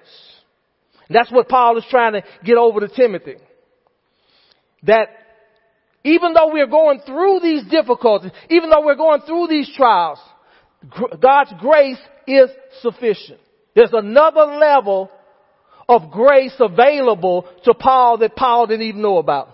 That's 1.10 1.30
what 1.32 1.48
Paul 1.48 1.78
is 1.78 1.84
trying 1.90 2.12
to 2.14 2.22
get 2.44 2.56
over 2.56 2.80
to 2.80 2.88
Timothy. 2.88 3.36
That 4.84 5.08
even 6.04 6.32
though 6.32 6.52
we're 6.52 6.66
going 6.66 7.00
through 7.00 7.40
these 7.42 7.64
difficulties, 7.64 8.30
even 8.50 8.70
though 8.70 8.84
we're 8.84 8.94
going 8.94 9.22
through 9.22 9.48
these 9.48 9.70
trials, 9.74 10.18
God's 11.20 11.52
grace 11.58 11.98
is 12.26 12.50
sufficient. 12.82 13.40
There's 13.74 13.92
another 13.92 14.42
level 14.42 15.10
of 15.88 16.10
grace 16.10 16.54
available 16.60 17.48
to 17.64 17.74
Paul 17.74 18.18
that 18.18 18.36
Paul 18.36 18.66
didn't 18.66 18.86
even 18.86 19.02
know 19.02 19.18
about. 19.18 19.48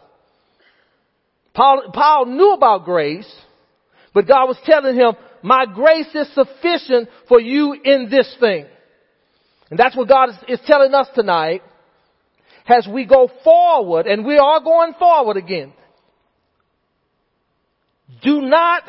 Paul, 1.54 1.90
Paul 1.92 2.26
knew 2.26 2.52
about 2.52 2.84
grace, 2.84 3.32
but 4.12 4.26
God 4.26 4.46
was 4.46 4.58
telling 4.64 4.96
him, 4.96 5.12
my 5.42 5.66
grace 5.66 6.12
is 6.14 6.32
sufficient 6.34 7.08
for 7.28 7.40
you 7.40 7.76
in 7.84 8.08
this 8.10 8.34
thing. 8.40 8.66
And 9.74 9.78
that's 9.80 9.96
what 9.96 10.06
God 10.06 10.28
is, 10.28 10.36
is 10.46 10.60
telling 10.68 10.94
us 10.94 11.08
tonight 11.16 11.60
as 12.64 12.86
we 12.86 13.06
go 13.06 13.28
forward, 13.42 14.06
and 14.06 14.24
we 14.24 14.38
are 14.38 14.60
going 14.60 14.92
forward 15.00 15.36
again. 15.36 15.72
Do 18.22 18.42
not 18.42 18.84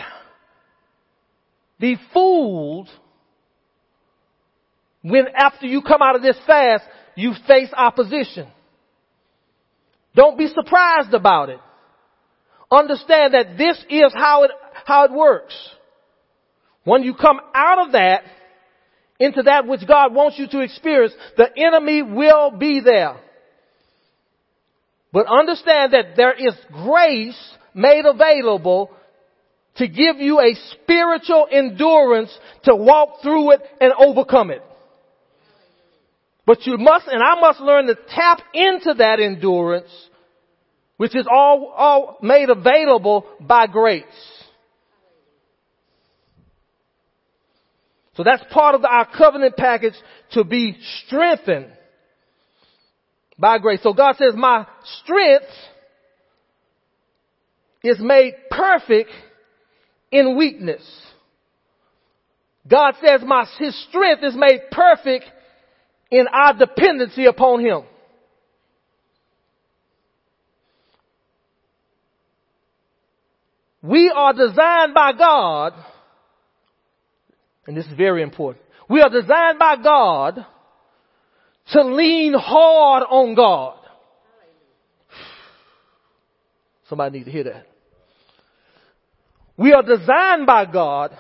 be 1.80 1.98
fooled 2.14 2.88
when 5.02 5.26
after 5.36 5.66
you 5.66 5.82
come 5.82 6.04
out 6.04 6.18
of 6.18 6.22
this 6.22 6.38
fast, 6.46 6.84
you 7.16 7.34
face 7.48 7.70
opposition. 7.76 8.48
Don't 10.14 10.38
be 10.38 10.50
surprised 10.50 11.16
about 11.16 11.50
it. 11.50 11.60
Understand 12.70 13.34
that 13.34 13.58
this 13.58 13.84
is 13.90 14.14
how 14.14 14.44
it, 14.44 14.52
how 14.86 15.06
it 15.06 15.12
works. 15.12 15.56
When 16.84 17.02
you 17.02 17.16
come 17.16 17.40
out 17.56 17.88
of 17.88 17.94
that, 17.94 18.22
into 19.20 19.44
that 19.44 19.68
which 19.68 19.88
God 19.88 20.14
wants 20.14 20.38
you 20.38 20.48
to 20.48 20.60
experience, 20.62 21.14
the 21.38 21.50
enemy 21.58 22.02
will 22.02 22.52
be 22.52 22.82
there. 22.84 23.18
But 25.12 25.28
understand 25.28 25.94
that 25.94 26.16
there 26.18 26.34
is 26.34 26.54
grace 26.74 27.40
made 27.74 28.06
available 28.06 28.92
to 29.78 29.88
give 29.88 30.18
you 30.18 30.40
a 30.40 30.56
spiritual 30.72 31.48
endurance 31.52 32.38
to 32.64 32.76
walk 32.76 33.22
through 33.22 33.52
it 33.52 33.62
and 33.80 33.94
overcome 33.98 34.52
it. 34.52 34.62
But 36.46 36.66
you 36.66 36.78
must, 36.78 37.08
and 37.08 37.22
I 37.24 37.40
must 37.40 37.60
learn 37.60 37.88
to 37.88 37.96
tap 37.96 38.40
into 38.54 38.94
that 38.98 39.20
endurance, 39.20 39.90
which 40.98 41.16
is 41.16 41.28
all, 41.30 41.74
all 41.76 42.18
made 42.22 42.50
available 42.50 43.26
by 43.40 43.68
grace. 43.68 44.04
So 48.16 48.24
that's 48.24 48.44
part 48.52 48.76
of 48.76 48.82
the, 48.82 48.88
our 48.88 49.06
covenant 49.06 49.58
package 49.58 49.96
to 50.32 50.44
be 50.44 50.78
strengthened 51.06 51.68
by 53.38 53.58
grace. 53.58 53.82
So 53.84 53.94
God 53.94 54.16
says, 54.18 54.34
my 54.36 54.66
strength 55.02 55.52
is 57.84 57.98
made 58.00 58.34
perfect 58.50 59.12
in 60.12 60.38
weakness. 60.38 60.82
God 62.68 62.96
says 63.04 63.22
my, 63.24 63.46
his 63.60 63.80
strength 63.90 64.24
is 64.24 64.36
made 64.36 64.72
perfect 64.72 65.26
in 66.10 66.28
our 66.28 66.54
dependency 66.58 67.26
upon 67.26 67.60
him. 67.60 67.84
We 73.84 74.12
are 74.16 74.34
designed 74.34 74.96
by 74.96 75.12
God, 75.16 75.74
and 77.68 77.76
this 77.76 77.86
is 77.86 77.94
very 77.98 78.22
important. 78.22 78.64
We 78.90 79.02
are 79.02 79.10
designed 79.10 79.60
by 79.60 79.76
God 79.82 80.46
to 81.72 81.84
lean 81.84 82.34
hard 82.34 83.04
on 83.10 83.36
God. 83.36 83.80
Somebody 86.88 87.18
needs 87.18 87.26
to 87.26 87.32
hear 87.32 87.44
that. 87.46 87.68
We 89.58 89.74
are 89.74 89.82
designed 89.82 90.46
by 90.46 90.66
God 90.66 91.18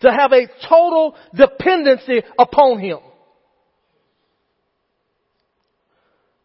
to 0.00 0.12
have 0.12 0.32
a 0.32 0.46
total 0.68 1.16
dependency 1.34 2.22
upon 2.38 2.80
Him. 2.80 2.98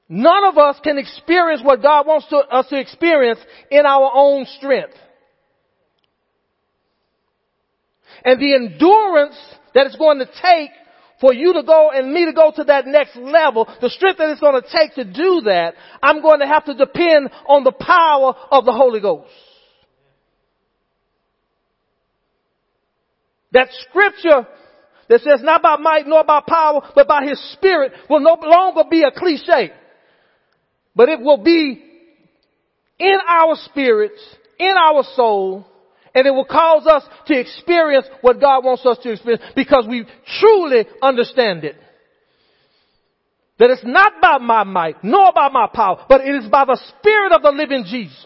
None 0.08 0.46
of 0.46 0.58
us 0.58 0.78
can 0.84 0.98
experience 0.98 1.62
what 1.64 1.82
God 1.82 2.08
wants 2.08 2.28
to, 2.30 2.38
us 2.38 2.68
to 2.70 2.80
experience 2.80 3.40
in 3.70 3.86
our 3.86 4.12
own 4.14 4.46
strength. 4.58 4.96
And 8.26 8.40
the 8.40 8.56
endurance 8.56 9.38
that 9.74 9.88
it's 9.88 9.96
going 9.96 10.20
to 10.20 10.26
take 10.26 10.72
for 11.22 11.34
you 11.34 11.54
to 11.54 11.64
go 11.64 11.92
and 11.92 12.14
me 12.14 12.26
to 12.26 12.34
go 12.34 12.52
to 12.56 12.64
that 12.66 12.88
next 12.88 13.16
level, 13.16 13.68
the 13.82 13.90
strength 13.90 14.18
that 14.18 14.30
it's 14.30 14.40
going 14.40 14.62
to 14.62 14.68
take 14.72 14.96
to 14.96 15.04
do 15.04 15.42
that, 15.46 15.74
I'm 16.02 16.22
going 16.22 16.40
to 16.40 16.48
have 16.48 16.66
to 16.66 16.74
depend 16.74 17.30
on 17.48 17.64
the 17.64 17.72
power 17.72 18.34
of 18.52 18.66
the 18.66 18.72
Holy 18.72 19.02
Ghost. 19.02 19.30
That 23.52 23.70
scripture 23.90 24.48
that 25.10 25.22
says 25.22 25.42
not 25.42 25.62
by 25.62 25.78
might 25.78 26.08
nor 26.08 26.24
by 26.24 26.42
power, 26.48 26.82
but 26.94 27.08
by 27.08 27.26
his 27.26 27.54
spirit 27.54 27.92
will 28.10 28.20
no 28.20 28.38
longer 28.42 28.84
be 28.90 29.04
a 29.04 29.12
cliche. 29.12 29.72
But 30.96 31.10
it 31.10 31.20
will 31.20 31.44
be 31.44 31.84
in 33.00 33.18
our 33.28 33.56
spirits, 33.56 34.22
in 34.60 34.76
our 34.78 35.04
soul, 35.16 35.66
and 36.16 36.28
it 36.28 36.32
will 36.32 36.46
cause 36.46 36.86
us 36.88 37.04
to 37.28 37.40
experience 37.40 38.06
what 38.22 38.40
God 38.40 38.64
wants 38.64 38.86
us 38.86 38.98
to 39.04 39.12
experience 39.12 39.44
because 39.56 39.86
we 39.88 40.06
truly 40.40 40.86
understand 41.02 41.64
it. 41.64 41.76
That 43.60 43.70
it's 43.72 43.84
not 43.84 44.14
by 44.22 44.38
my 44.38 44.64
might, 44.64 45.04
nor 45.04 45.34
by 45.34 45.50
my 45.50 45.68
power, 45.74 46.06
but 46.08 46.22
it 46.22 46.34
is 46.34 46.50
by 46.50 46.66
the 46.66 46.80
Spirit 46.98 47.34
of 47.34 47.42
the 47.42 47.52
living 47.52 47.84
Jesus. 47.86 48.26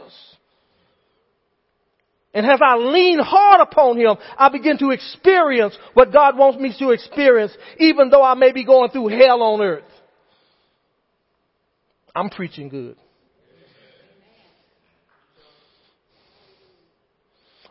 And 2.36 2.46
as 2.46 2.60
I 2.64 2.76
lean 2.78 3.20
hard 3.20 3.62
upon 3.62 3.98
Him, 3.98 4.16
I 4.38 4.50
begin 4.50 4.78
to 4.80 4.92
experience 4.92 5.78
what 5.94 6.14
God 6.14 6.38
wants 6.38 6.60
me 6.60 6.74
to 6.80 6.92
experience, 6.92 7.52
even 7.80 8.10
though 8.10 8.24
I 8.24 8.34
may 8.36 8.52
be 8.52 8.64
going 8.64 8.90
through 8.92 9.08
hell 9.10 9.42
on 9.42 9.62
earth. 9.62 9.84
I'm 12.16 12.30
preaching 12.30 12.70
good. 12.70 12.96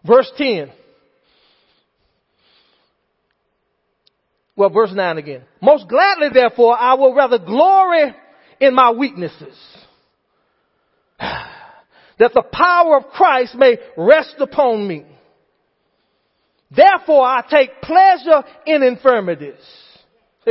Verse 0.05 0.31
10. 0.37 0.73
Well, 4.57 4.71
verse 4.71 4.93
9 4.93 5.19
again. 5.19 5.43
Most 5.61 5.89
gladly, 5.89 6.29
therefore, 6.33 6.77
I 6.79 6.95
will 6.95 7.15
rather 7.15 7.39
glory 7.39 8.15
in 8.61 8.75
my 8.75 8.93
weaknesses 8.93 9.57
that 11.19 12.33
the 12.35 12.43
power 12.53 12.99
of 12.99 13.09
Christ 13.13 13.55
may 13.55 13.79
rest 13.97 14.37
upon 14.39 14.87
me. 14.87 15.05
Therefore 16.75 17.25
I 17.25 17.43
take 17.49 17.83
pleasure 17.83 18.45
in 18.67 18.83
infirmities, 18.83 19.55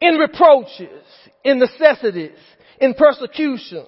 in 0.00 0.14
reproaches, 0.16 1.04
in 1.44 1.58
necessities, 1.58 2.38
in 2.80 2.94
persecutions, 2.94 3.86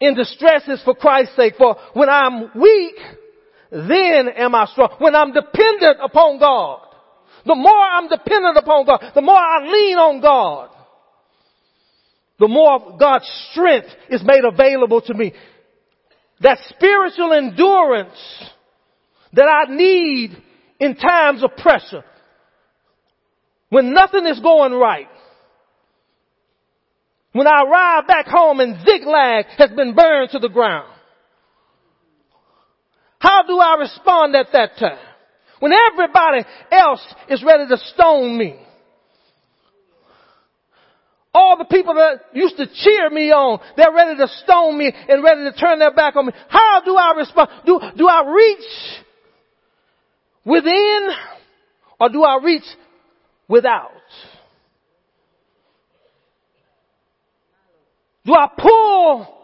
in 0.00 0.14
distresses 0.14 0.80
for 0.84 0.94
Christ's 0.94 1.36
sake. 1.36 1.54
For 1.56 1.76
when 1.92 2.08
I'm 2.08 2.50
weak, 2.58 2.96
then 3.70 4.28
am 4.36 4.54
I 4.54 4.66
strong. 4.66 4.96
When 4.98 5.14
I'm 5.14 5.32
dependent 5.32 5.98
upon 6.02 6.38
God, 6.38 6.86
the 7.46 7.54
more 7.54 7.72
I'm 7.72 8.08
dependent 8.08 8.56
upon 8.56 8.86
God, 8.86 9.12
the 9.14 9.22
more 9.22 9.36
I 9.36 9.66
lean 9.66 9.98
on 9.98 10.20
God, 10.20 10.70
the 12.38 12.48
more 12.48 12.96
God's 12.98 13.30
strength 13.50 13.88
is 14.08 14.22
made 14.24 14.44
available 14.44 15.02
to 15.02 15.14
me. 15.14 15.34
That 16.40 16.58
spiritual 16.70 17.34
endurance 17.34 18.18
that 19.34 19.44
I 19.44 19.72
need 19.74 20.36
in 20.80 20.96
times 20.96 21.44
of 21.44 21.54
pressure. 21.56 22.02
When 23.68 23.92
nothing 23.92 24.26
is 24.26 24.40
going 24.40 24.72
right. 24.72 25.09
When 27.32 27.46
I 27.46 27.62
arrive 27.62 28.06
back 28.06 28.26
home 28.26 28.60
and 28.60 28.84
Ziklag 28.84 29.46
has 29.56 29.70
been 29.70 29.94
burned 29.94 30.30
to 30.30 30.38
the 30.38 30.48
ground. 30.48 30.92
How 33.20 33.42
do 33.46 33.58
I 33.58 33.76
respond 33.78 34.34
at 34.34 34.46
that 34.52 34.76
time? 34.78 34.98
When 35.60 35.72
everybody 35.72 36.44
else 36.72 37.04
is 37.28 37.44
ready 37.44 37.68
to 37.68 37.76
stone 37.76 38.36
me. 38.36 38.58
All 41.32 41.56
the 41.58 41.66
people 41.66 41.94
that 41.94 42.34
used 42.34 42.56
to 42.56 42.66
cheer 42.66 43.08
me 43.08 43.30
on, 43.30 43.60
they're 43.76 43.92
ready 43.94 44.16
to 44.16 44.26
stone 44.42 44.76
me 44.76 44.92
and 45.08 45.22
ready 45.22 45.44
to 45.44 45.52
turn 45.52 45.78
their 45.78 45.94
back 45.94 46.16
on 46.16 46.26
me. 46.26 46.32
How 46.48 46.80
do 46.84 46.96
I 46.96 47.12
respond? 47.16 47.50
Do, 47.64 47.78
do 47.96 48.08
I 48.08 48.24
reach 48.34 49.04
within 50.44 51.08
or 52.00 52.08
do 52.08 52.24
I 52.24 52.40
reach 52.42 52.64
without? 53.46 53.92
Do 58.24 58.34
I 58.34 58.48
pull 58.56 59.36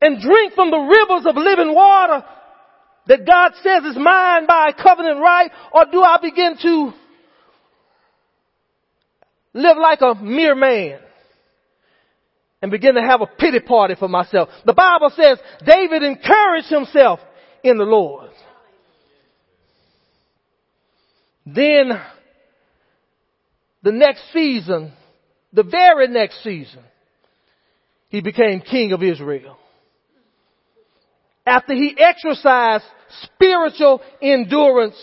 and 0.00 0.20
drink 0.20 0.54
from 0.54 0.70
the 0.70 0.78
rivers 0.78 1.26
of 1.26 1.36
living 1.36 1.74
water 1.74 2.24
that 3.06 3.26
God 3.26 3.52
says 3.62 3.84
is 3.84 3.96
mine 3.96 4.46
by 4.46 4.72
covenant 4.72 5.20
right 5.20 5.50
or 5.72 5.86
do 5.90 6.02
I 6.02 6.18
begin 6.22 6.56
to 6.62 6.92
live 9.54 9.76
like 9.76 10.00
a 10.00 10.14
mere 10.14 10.54
man 10.54 11.00
and 12.60 12.70
begin 12.70 12.94
to 12.94 13.02
have 13.02 13.20
a 13.20 13.26
pity 13.26 13.58
party 13.58 13.96
for 13.98 14.08
myself. 14.08 14.48
The 14.64 14.72
Bible 14.72 15.10
says 15.16 15.38
David 15.66 16.04
encouraged 16.04 16.68
himself 16.68 17.18
in 17.64 17.76
the 17.76 17.84
Lord. 17.84 18.30
Then 21.44 21.90
the 23.82 23.90
next 23.90 24.22
season, 24.32 24.92
the 25.52 25.64
very 25.64 26.06
next 26.06 26.42
season, 26.44 26.80
he 28.12 28.20
became 28.20 28.60
king 28.60 28.92
of 28.92 29.02
Israel. 29.02 29.56
After 31.44 31.74
he 31.74 31.96
exercised 31.98 32.84
spiritual 33.22 34.02
endurance 34.20 34.94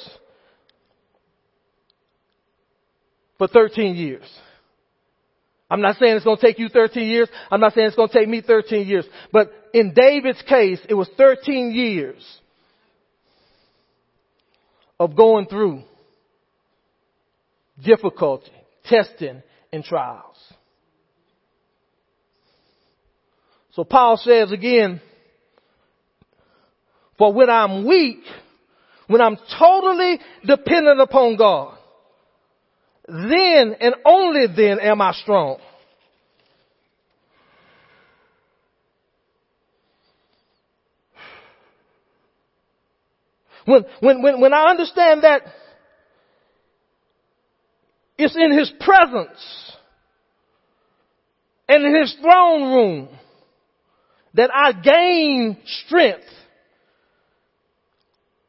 for 3.39 3.47
13 3.47 3.95
years. 3.95 4.23
I'm 5.71 5.81
not 5.81 5.97
saying 5.97 6.15
it's 6.15 6.25
going 6.25 6.37
to 6.37 6.45
take 6.45 6.59
you 6.59 6.69
13 6.69 7.07
years. 7.07 7.29
I'm 7.51 7.59
not 7.59 7.73
saying 7.73 7.87
it's 7.87 7.95
going 7.95 8.09
to 8.09 8.19
take 8.19 8.29
me 8.29 8.41
13 8.41 8.87
years. 8.87 9.05
But 9.33 9.51
in 9.73 9.93
David's 9.93 10.41
case, 10.43 10.79
it 10.87 10.93
was 10.93 11.09
13 11.17 11.71
years 11.71 12.23
of 14.99 15.15
going 15.15 15.47
through 15.47 15.81
difficulty, 17.83 18.51
testing, 18.85 19.41
and 19.73 19.83
trials. 19.83 20.38
So 23.79 23.85
Paul 23.85 24.17
says 24.17 24.51
again, 24.51 24.99
for 27.17 27.31
when 27.31 27.49
I'm 27.49 27.87
weak, 27.87 28.19
when 29.07 29.21
I'm 29.21 29.37
totally 29.57 30.19
dependent 30.45 30.99
upon 30.99 31.37
God, 31.37 31.77
then 33.07 33.77
and 33.79 33.95
only 34.03 34.47
then 34.53 34.81
am 34.81 35.01
I 35.01 35.13
strong. 35.13 35.59
When, 43.63 43.85
when, 44.01 44.21
when, 44.21 44.41
when 44.41 44.53
I 44.53 44.71
understand 44.71 45.23
that 45.23 45.43
it's 48.17 48.35
in 48.35 48.59
His 48.59 48.73
presence 48.81 49.71
and 51.69 51.85
in 51.85 51.95
His 51.95 52.13
throne 52.21 52.73
room 52.73 53.09
that 54.33 54.51
I 54.53 54.71
gain 54.73 55.57
strength. 55.85 56.25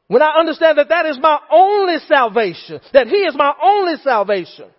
When 0.07 0.21
I 0.21 0.39
understand 0.39 0.77
that 0.77 0.89
that 0.89 1.05
is 1.05 1.17
my 1.21 1.39
only 1.51 1.97
salvation, 2.07 2.81
that 2.93 3.07
He 3.07 3.17
is 3.17 3.35
my 3.35 3.53
only 3.61 3.95
salvation, 4.03 4.69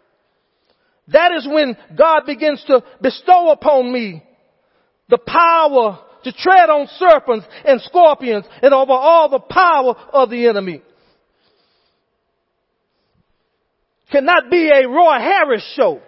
that 1.09 1.33
is 1.33 1.49
when 1.51 1.77
God 1.97 2.27
begins 2.27 2.63
to 2.67 2.85
bestow 3.01 3.51
upon 3.51 3.93
me 3.93 4.23
the 5.09 5.19
power 5.19 5.99
to 6.25 6.33
tread 6.33 6.71
on 6.71 6.87
serpents 6.97 7.47
and 7.65 7.81
scorpions 7.81 8.45
and 8.63 8.73
over 8.73 8.93
all 8.93 9.29
the 9.29 9.41
power 9.41 9.95
of 10.13 10.31
the 10.31 10.47
enemy. 10.47 10.83
Cannot 14.11 14.51
be 14.51 14.69
a 14.69 14.87
Roy 14.87 15.19
Harris 15.19 15.65
show. 15.75 16.01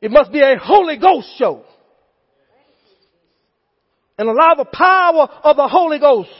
It 0.00 0.10
must 0.10 0.32
be 0.32 0.40
a 0.40 0.56
Holy 0.58 0.98
Ghost 0.98 1.28
show. 1.38 1.64
And 4.22 4.30
allow 4.30 4.54
the 4.54 4.64
power 4.66 5.28
of 5.42 5.56
the 5.56 5.66
Holy 5.66 5.98
Ghost 5.98 6.30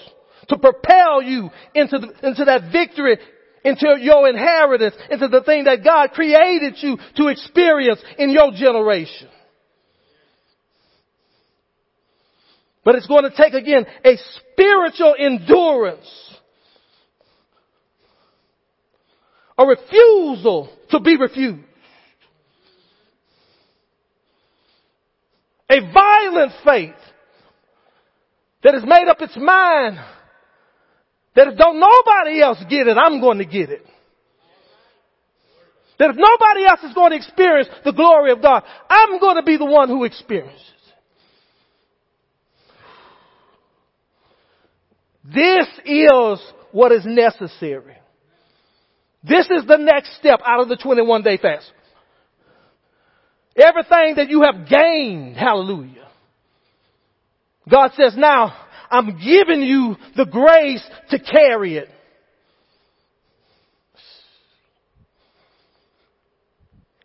to 0.49 0.57
propel 0.57 1.21
you 1.21 1.51
into, 1.75 1.99
the, 1.99 2.29
into 2.29 2.45
that 2.45 2.71
victory, 2.71 3.19
into 3.65 3.97
your 3.99 4.29
inheritance, 4.29 4.95
into 5.11 5.27
the 5.27 5.43
thing 5.43 5.65
that 5.65 5.83
God 5.83 6.13
created 6.13 6.77
you 6.77 6.97
to 7.17 7.27
experience 7.27 8.01
in 8.19 8.31
your 8.31 8.53
generation. 8.53 9.27
But 12.85 12.95
it's 12.95 13.09
going 13.09 13.25
to 13.25 13.37
take 13.37 13.53
again 13.53 13.85
a 14.05 14.17
spiritual 14.53 15.17
endurance. 15.19 16.39
A 19.59 19.67
refusal 19.67 20.73
to 20.91 21.01
be 21.01 21.17
refused. 21.17 21.65
A 25.69 25.81
violent 25.93 26.53
faith 26.65 26.95
that 28.63 28.75
has 28.75 28.85
made 28.85 29.09
up 29.09 29.21
its 29.21 29.37
mind 29.37 29.99
that 31.35 31.49
if 31.49 31.59
don't 31.59 31.81
nobody 31.81 32.43
else 32.43 32.59
get 32.69 32.87
it, 32.87 32.97
I'm 32.97 33.21
going 33.21 33.39
to 33.39 33.45
get 33.45 33.71
it. 33.71 33.85
That 35.99 36.11
if 36.11 36.17
nobody 36.17 36.67
else 36.67 36.81
is 36.83 36.95
going 36.95 37.11
to 37.11 37.17
experience 37.17 37.69
the 37.85 37.93
glory 37.93 38.33
of 38.33 38.43
God, 38.43 38.65
I'm 38.89 39.21
going 39.21 39.37
to 39.37 39.43
be 39.43 39.57
the 39.57 39.65
one 39.65 39.89
who 39.89 40.05
experiences. 40.05 40.67
This 45.25 45.67
is 45.85 46.41
what 46.73 46.93
is 46.93 47.05
necessary. 47.05 47.97
This 49.23 49.47
is 49.51 49.65
the 49.67 49.77
next 49.77 50.17
step 50.17 50.41
out 50.45 50.61
of 50.61 50.69
the 50.69 50.77
21 50.77 51.23
day 51.23 51.37
fast. 51.37 51.71
Everything 53.57 54.15
that 54.17 54.29
you 54.29 54.43
have 54.43 54.69
gained, 54.69 55.37
hallelujah. 55.37 56.09
God 57.71 57.93
says, 57.97 58.15
now 58.17 58.55
I'm 58.91 59.19
giving 59.19 59.63
you 59.63 59.97
the 60.17 60.27
grace 60.27 60.85
to 61.11 61.19
carry 61.19 61.77
it. 61.77 61.89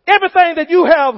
Everything 0.06 0.54
that 0.56 0.70
you 0.70 0.84
have 0.86 1.14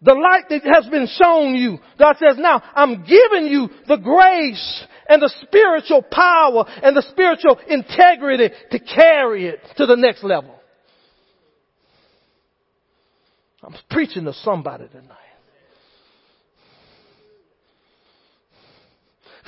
the 0.00 0.14
light 0.14 0.48
that 0.48 0.62
has 0.74 0.86
been 0.90 1.08
shown 1.08 1.54
you. 1.54 1.78
God 1.98 2.16
says, 2.18 2.36
now 2.38 2.62
I'm 2.74 3.04
giving 3.04 3.48
you 3.48 3.68
the 3.88 3.96
grace 3.96 4.84
and 5.08 5.20
the 5.20 5.32
spiritual 5.42 6.02
power 6.02 6.64
and 6.82 6.96
the 6.96 7.02
spiritual 7.02 7.58
integrity 7.68 8.54
to 8.70 8.78
carry 8.78 9.46
it 9.46 9.60
to 9.76 9.86
the 9.86 9.96
next 9.96 10.22
level. 10.22 10.54
I'm 13.62 13.74
preaching 13.90 14.24
to 14.26 14.32
somebody 14.34 14.86
tonight. 14.88 15.16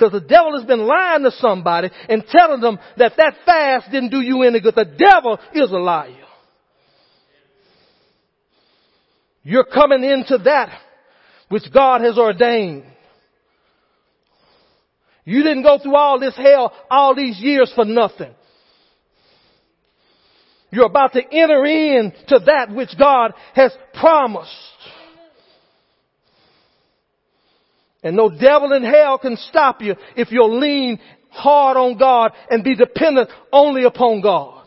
Because 0.01 0.19
the 0.19 0.27
devil 0.27 0.57
has 0.57 0.65
been 0.65 0.87
lying 0.87 1.21
to 1.25 1.31
somebody 1.31 1.89
and 2.09 2.23
telling 2.27 2.59
them 2.59 2.79
that 2.97 3.13
that 3.17 3.35
fast 3.45 3.91
didn't 3.91 4.09
do 4.09 4.19
you 4.19 4.41
any 4.41 4.59
good. 4.59 4.73
The 4.73 4.83
devil 4.83 5.37
is 5.53 5.69
a 5.69 5.77
liar. 5.77 6.15
You're 9.43 9.65
coming 9.65 10.03
into 10.03 10.39
that 10.39 10.75
which 11.49 11.71
God 11.71 12.01
has 12.01 12.17
ordained. 12.17 12.85
You 15.23 15.43
didn't 15.43 15.61
go 15.61 15.77
through 15.77 15.95
all 15.95 16.19
this 16.19 16.35
hell 16.35 16.73
all 16.89 17.13
these 17.13 17.37
years 17.39 17.71
for 17.75 17.85
nothing. 17.85 18.33
You're 20.71 20.87
about 20.87 21.13
to 21.13 21.21
enter 21.31 21.63
into 21.63 22.39
that 22.47 22.73
which 22.73 22.97
God 22.97 23.33
has 23.53 23.71
promised. 23.93 24.49
And 28.03 28.15
no 28.15 28.29
devil 28.29 28.73
in 28.73 28.83
hell 28.83 29.17
can 29.17 29.37
stop 29.37 29.81
you 29.81 29.95
if 30.15 30.31
you'll 30.31 30.59
lean 30.59 30.99
hard 31.29 31.77
on 31.77 31.97
God 31.97 32.31
and 32.49 32.63
be 32.63 32.75
dependent 32.75 33.29
only 33.51 33.83
upon 33.83 34.21
God. 34.21 34.65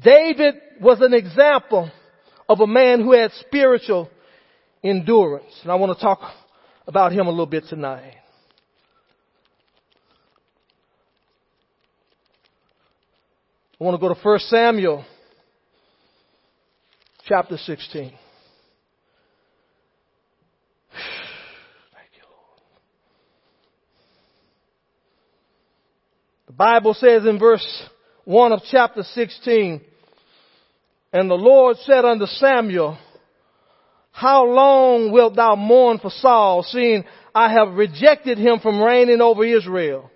David 0.00 0.54
was 0.80 1.00
an 1.00 1.14
example 1.14 1.90
of 2.48 2.60
a 2.60 2.66
man 2.66 3.00
who 3.00 3.12
had 3.12 3.32
spiritual 3.40 4.10
endurance. 4.82 5.52
And 5.62 5.72
I 5.72 5.76
want 5.76 5.96
to 5.96 6.02
talk 6.02 6.20
about 6.86 7.12
him 7.12 7.26
a 7.26 7.30
little 7.30 7.46
bit 7.46 7.64
tonight. 7.68 8.14
I 13.80 13.84
want 13.84 14.00
to 14.00 14.08
go 14.08 14.14
to 14.14 14.20
1 14.20 14.38
Samuel 14.40 15.04
chapter 17.24 17.56
16. 17.56 18.02
Thank 18.02 18.14
you, 22.14 22.22
Lord. 22.30 22.60
The 26.54 26.58
Bible 26.58 26.94
says 26.94 27.26
in 27.26 27.36
verse 27.40 27.66
1 28.26 28.52
of 28.52 28.60
chapter 28.70 29.02
16, 29.02 29.80
and 31.12 31.28
the 31.28 31.34
Lord 31.34 31.78
said 31.78 32.04
unto 32.04 32.26
Samuel, 32.26 32.96
How 34.12 34.46
long 34.46 35.10
wilt 35.10 35.34
thou 35.34 35.56
mourn 35.56 35.98
for 35.98 36.12
Saul, 36.12 36.62
seeing 36.62 37.02
I 37.34 37.52
have 37.52 37.74
rejected 37.74 38.38
him 38.38 38.60
from 38.60 38.80
reigning 38.80 39.20
over 39.20 39.44
Israel? 39.44 40.08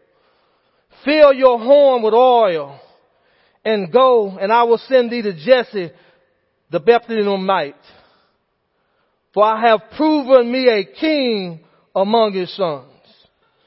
Fill 1.04 1.32
your 1.32 1.58
horn 1.58 2.04
with 2.04 2.14
oil 2.14 2.78
and 3.64 3.92
go, 3.92 4.38
and 4.38 4.52
I 4.52 4.62
will 4.62 4.78
send 4.78 5.10
thee 5.10 5.22
to 5.22 5.32
Jesse 5.44 5.90
the 6.70 6.78
Bethlehemite. 6.78 7.74
For 9.34 9.42
I 9.42 9.60
have 9.68 9.90
proven 9.96 10.52
me 10.52 10.68
a 10.68 10.84
king 10.84 11.64
among 11.96 12.34
his 12.34 12.54
sons. 12.54 12.92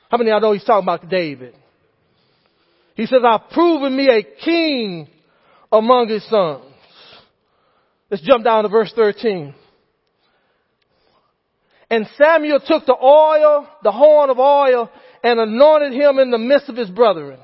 How 0.10 0.18
many 0.18 0.32
of 0.32 0.36
y'all 0.36 0.52
know 0.52 0.54
he's 0.54 0.64
talking 0.64 0.86
about 0.86 1.10
David? 1.10 1.56
He 3.02 3.08
says, 3.08 3.22
I've 3.26 3.50
proven 3.50 3.98
me 3.98 4.10
a 4.10 4.22
king 4.22 5.08
among 5.72 6.10
his 6.10 6.24
sons. 6.30 6.64
Let's 8.12 8.22
jump 8.22 8.44
down 8.44 8.62
to 8.62 8.70
verse 8.70 8.94
13. 8.96 9.56
And 11.90 12.08
Samuel 12.16 12.60
took 12.60 12.86
the 12.86 12.96
oil, 12.96 13.68
the 13.82 13.92
horn 13.92 14.30
of 14.30 14.38
oil, 14.38 14.92
and 15.24 15.40
anointed 15.40 15.94
him 15.94 16.20
in 16.20 16.30
the 16.30 16.38
midst 16.38 16.70
of 16.70 16.78
his 16.78 16.92
brethren. 16.92 17.40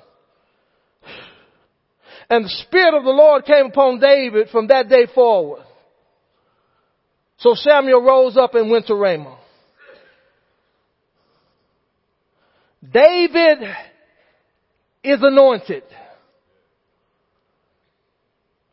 And 2.30 2.46
the 2.46 2.56
Spirit 2.68 2.94
of 2.94 3.04
the 3.04 3.10
Lord 3.10 3.44
came 3.44 3.66
upon 3.66 4.00
David 4.00 4.50
from 4.50 4.68
that 4.68 4.90
day 4.90 5.08
forward. 5.16 5.64
So 7.40 7.56
Samuel 7.56 8.04
rose 8.04 8.38
up 8.38 8.54
and 8.54 8.70
went 8.70 8.86
to 8.88 8.94
Ramah. 8.94 9.40
David 12.94 13.58
is 15.10 15.20
anointed. 15.22 15.84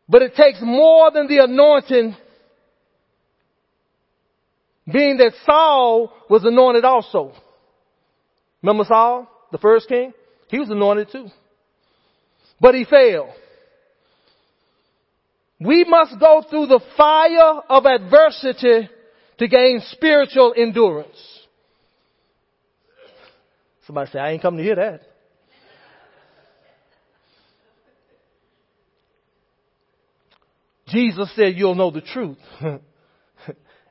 But 0.07 0.21
it 0.21 0.35
takes 0.35 0.59
more 0.61 1.11
than 1.11 1.27
the 1.27 1.43
anointing, 1.43 2.15
being 4.91 5.17
that 5.17 5.33
Saul 5.45 6.13
was 6.29 6.43
anointed 6.43 6.85
also. 6.85 7.33
Remember 8.61 8.85
Saul, 8.85 9.27
the 9.51 9.57
first 9.57 9.87
king? 9.87 10.13
He 10.47 10.59
was 10.59 10.69
anointed 10.69 11.11
too. 11.11 11.27
But 12.59 12.75
he 12.75 12.85
failed. 12.85 13.29
We 15.59 15.85
must 15.85 16.19
go 16.19 16.43
through 16.49 16.67
the 16.67 16.81
fire 16.97 17.61
of 17.69 17.85
adversity 17.85 18.89
to 19.37 19.47
gain 19.47 19.81
spiritual 19.91 20.53
endurance. 20.55 21.17
Somebody 23.85 24.11
say, 24.11 24.19
I 24.19 24.31
ain't 24.31 24.41
come 24.41 24.57
to 24.57 24.63
hear 24.63 24.75
that. 24.75 25.01
Jesus 30.95 31.29
said, 31.35 31.55
You'll 31.57 31.75
know 31.75 31.91
the 31.91 31.99
truth, 31.99 32.37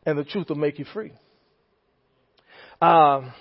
and 0.07 0.19
the 0.19 0.25
truth 0.25 0.49
will 0.49 0.57
make 0.57 0.79
you 0.79 0.87
free. 0.87 1.13
Um, 2.81 3.33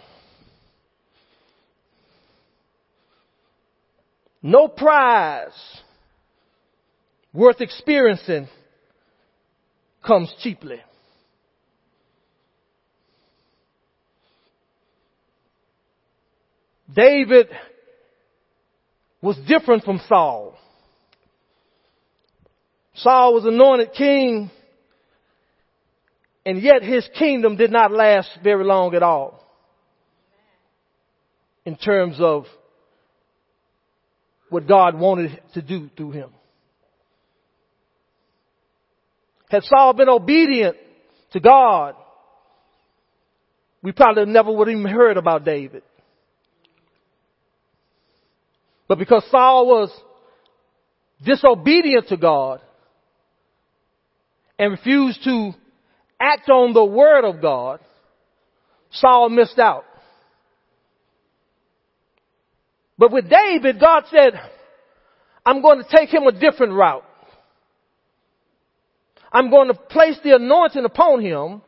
no 4.41 4.67
prize 4.67 5.51
worth 7.33 7.61
experiencing 7.61 8.49
comes 10.05 10.33
cheaply. 10.41 10.81
David 16.93 17.47
was 19.21 19.37
different 19.47 19.85
from 19.85 20.01
Saul. 20.09 20.57
Saul 22.95 23.33
was 23.33 23.45
anointed 23.45 23.93
king, 23.93 24.51
and 26.45 26.61
yet 26.61 26.83
his 26.83 27.07
kingdom 27.17 27.55
did 27.55 27.71
not 27.71 27.91
last 27.91 28.29
very 28.43 28.63
long 28.63 28.93
at 28.95 29.03
all. 29.03 29.39
In 31.65 31.75
terms 31.77 32.17
of 32.19 32.45
what 34.49 34.67
God 34.67 34.99
wanted 34.99 35.41
to 35.53 35.61
do 35.61 35.89
through 35.95 36.11
him. 36.11 36.29
Had 39.49 39.63
Saul 39.63 39.93
been 39.93 40.09
obedient 40.09 40.75
to 41.31 41.39
God, 41.39 41.95
we 43.81 43.91
probably 43.91 44.25
never 44.25 44.51
would 44.51 44.67
have 44.67 44.77
even 44.77 44.91
heard 44.91 45.17
about 45.17 45.45
David. 45.45 45.83
But 48.87 48.99
because 48.99 49.23
Saul 49.31 49.67
was 49.67 49.91
disobedient 51.23 52.09
to 52.09 52.17
God 52.17 52.61
and 54.59 54.71
refused 54.71 55.23
to 55.23 55.51
act 56.19 56.49
on 56.49 56.73
the 56.73 56.85
word 56.85 57.25
of 57.25 57.41
God, 57.41 57.79
Saul 58.91 59.29
missed 59.29 59.59
out. 59.59 59.85
But 62.97 63.11
with 63.11 63.29
David, 63.29 63.79
God 63.79 64.03
said, 64.11 64.33
I'm 65.45 65.61
going 65.61 65.83
to 65.83 65.97
take 65.97 66.13
him 66.13 66.23
a 66.23 66.31
different 66.31 66.73
route. 66.73 67.03
I'm 69.31 69.49
going 69.49 69.67
to 69.69 69.73
place 69.73 70.17
the 70.23 70.35
anointing 70.35 70.85
upon 70.85 71.21
him. 71.21 71.61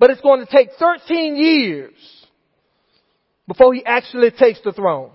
But 0.00 0.10
it's 0.10 0.20
going 0.20 0.44
to 0.44 0.50
take 0.50 0.70
13 0.78 1.36
years 1.36 1.94
before 3.46 3.74
he 3.74 3.84
actually 3.84 4.30
takes 4.30 4.60
the 4.64 4.72
throne. 4.72 5.10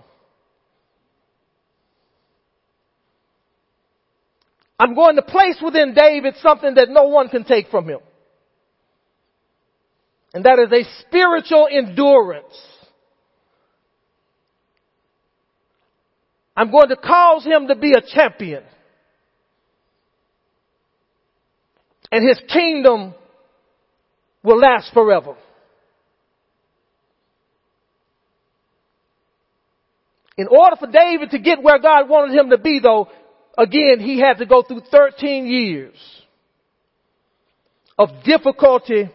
I'm 4.78 4.94
going 4.94 5.16
to 5.16 5.22
place 5.22 5.56
within 5.62 5.94
David 5.94 6.34
something 6.42 6.74
that 6.74 6.88
no 6.90 7.04
one 7.04 7.28
can 7.28 7.44
take 7.44 7.68
from 7.70 7.88
him. 7.88 8.00
And 10.32 10.44
that 10.44 10.58
is 10.58 10.72
a 10.72 10.90
spiritual 11.02 11.68
endurance. 11.70 12.54
I'm 16.56 16.70
going 16.70 16.88
to 16.88 16.96
cause 16.96 17.44
him 17.44 17.68
to 17.68 17.76
be 17.76 17.92
a 17.92 18.02
champion. 18.02 18.64
And 22.10 22.28
his 22.28 22.40
kingdom 22.52 23.14
will 24.42 24.58
last 24.58 24.92
forever. 24.92 25.36
In 30.36 30.48
order 30.48 30.76
for 30.76 30.88
David 30.88 31.30
to 31.30 31.38
get 31.38 31.62
where 31.62 31.78
God 31.78 32.08
wanted 32.08 32.36
him 32.36 32.50
to 32.50 32.58
be 32.58 32.80
though, 32.80 33.08
again, 33.56 34.00
he 34.00 34.20
had 34.20 34.38
to 34.38 34.46
go 34.46 34.62
through 34.62 34.82
13 34.90 35.46
years 35.46 35.96
of 37.98 38.08
difficulty 38.24 39.10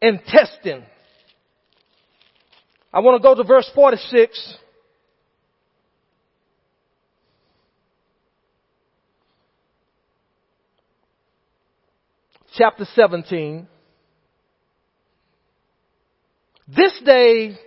and 0.00 0.20
testing. 0.26 0.82
I 2.92 3.00
want 3.00 3.20
to 3.20 3.26
go 3.26 3.34
to 3.34 3.44
verse 3.44 3.70
46. 3.74 4.58
Chapter 12.56 12.84
17. 12.94 13.66
This 16.68 16.98
day 17.04 17.58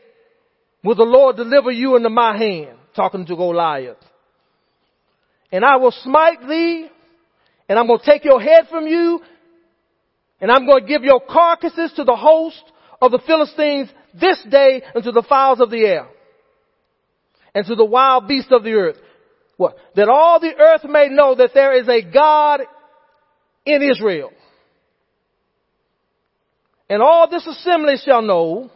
will 0.83 0.95
the 0.95 1.03
Lord 1.03 1.35
deliver 1.35 1.71
you 1.71 1.97
into 1.97 2.09
my 2.09 2.37
hand, 2.37 2.77
talking 2.95 3.25
to 3.25 3.35
Goliath. 3.35 3.97
And 5.51 5.63
I 5.63 5.77
will 5.77 5.91
smite 6.03 6.41
thee, 6.47 6.87
and 7.69 7.79
I'm 7.79 7.87
going 7.87 7.99
to 7.99 8.05
take 8.05 8.25
your 8.25 8.41
head 8.41 8.67
from 8.69 8.87
you, 8.87 9.21
and 10.41 10.51
I'm 10.51 10.65
going 10.65 10.81
to 10.83 10.87
give 10.87 11.03
your 11.03 11.21
carcasses 11.21 11.93
to 11.95 12.03
the 12.03 12.15
host 12.15 12.61
of 13.01 13.11
the 13.11 13.21
Philistines 13.25 13.89
this 14.19 14.43
day 14.49 14.81
unto 14.95 15.11
the 15.11 15.23
fowls 15.27 15.61
of 15.61 15.69
the 15.69 15.85
air, 15.85 16.07
and 17.55 17.65
to 17.65 17.75
the 17.75 17.85
wild 17.85 18.27
beasts 18.27 18.51
of 18.51 18.63
the 18.63 18.73
earth. 18.73 18.97
What? 19.55 19.77
That 19.95 20.09
all 20.09 20.39
the 20.39 20.55
earth 20.55 20.83
may 20.83 21.09
know 21.09 21.35
that 21.35 21.51
there 21.53 21.79
is 21.79 21.87
a 21.87 22.01
God 22.01 22.61
in 23.65 23.81
Israel. 23.81 24.31
And 26.89 27.01
all 27.01 27.29
this 27.29 27.45
assembly 27.45 27.95
shall 28.03 28.21
know 28.21 28.71